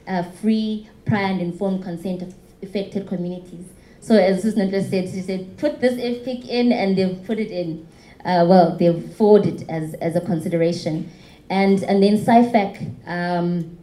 uh, 0.07 0.23
free, 0.23 0.89
prior 1.05 1.25
and 1.25 1.41
informed 1.41 1.83
consent 1.83 2.23
of 2.23 2.33
affected 2.63 3.07
communities. 3.07 3.65
So 3.99 4.15
as 4.15 4.41
Susan 4.41 4.71
just 4.71 4.89
said, 4.89 5.07
she 5.09 5.21
said, 5.21 5.55
put 5.57 5.81
this 5.81 5.93
FPIC 5.93 6.47
in 6.47 6.71
and 6.71 6.97
they've 6.97 7.23
put 7.25 7.37
it 7.37 7.51
in 7.51 7.87
uh, 8.25 8.43
well, 8.47 8.75
they've 8.75 9.13
forwarded 9.13 9.69
as, 9.69 9.93
as 9.95 10.15
a 10.15 10.21
consideration. 10.21 11.11
And, 11.49 11.83
and 11.83 12.01
then 12.01 12.17
SAIFAC 12.17 13.07
um, 13.07 13.77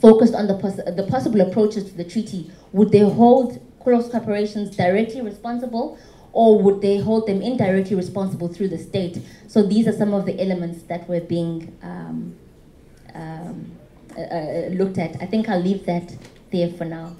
focused 0.00 0.34
on 0.34 0.46
the, 0.46 0.54
the 0.96 1.06
possible 1.10 1.40
approaches 1.40 1.90
to 1.90 1.96
the 1.96 2.04
treaty. 2.04 2.50
Would 2.72 2.92
they 2.92 3.00
hold 3.00 3.60
cross 3.82 4.08
corporations 4.08 4.76
directly 4.76 5.20
responsible 5.20 5.98
or 6.32 6.58
would 6.60 6.80
they 6.80 6.98
hold 6.98 7.26
them 7.26 7.42
indirectly 7.42 7.96
responsible 7.96 8.48
through 8.48 8.68
the 8.68 8.78
state? 8.78 9.18
So 9.48 9.62
these 9.62 9.86
are 9.88 9.92
some 9.92 10.14
of 10.14 10.26
the 10.26 10.40
elements 10.40 10.82
that 10.84 11.08
were 11.08 11.20
being 11.20 11.76
um, 11.82 12.36
um, 13.14 13.72
uh, 14.16 14.20
uh 14.20 14.68
looked 14.72 14.98
at. 14.98 15.20
I 15.22 15.26
think 15.26 15.48
I'll 15.48 15.60
leave 15.60 15.86
that 15.86 16.16
there 16.52 16.70
for 16.70 16.84
now. 16.84 17.16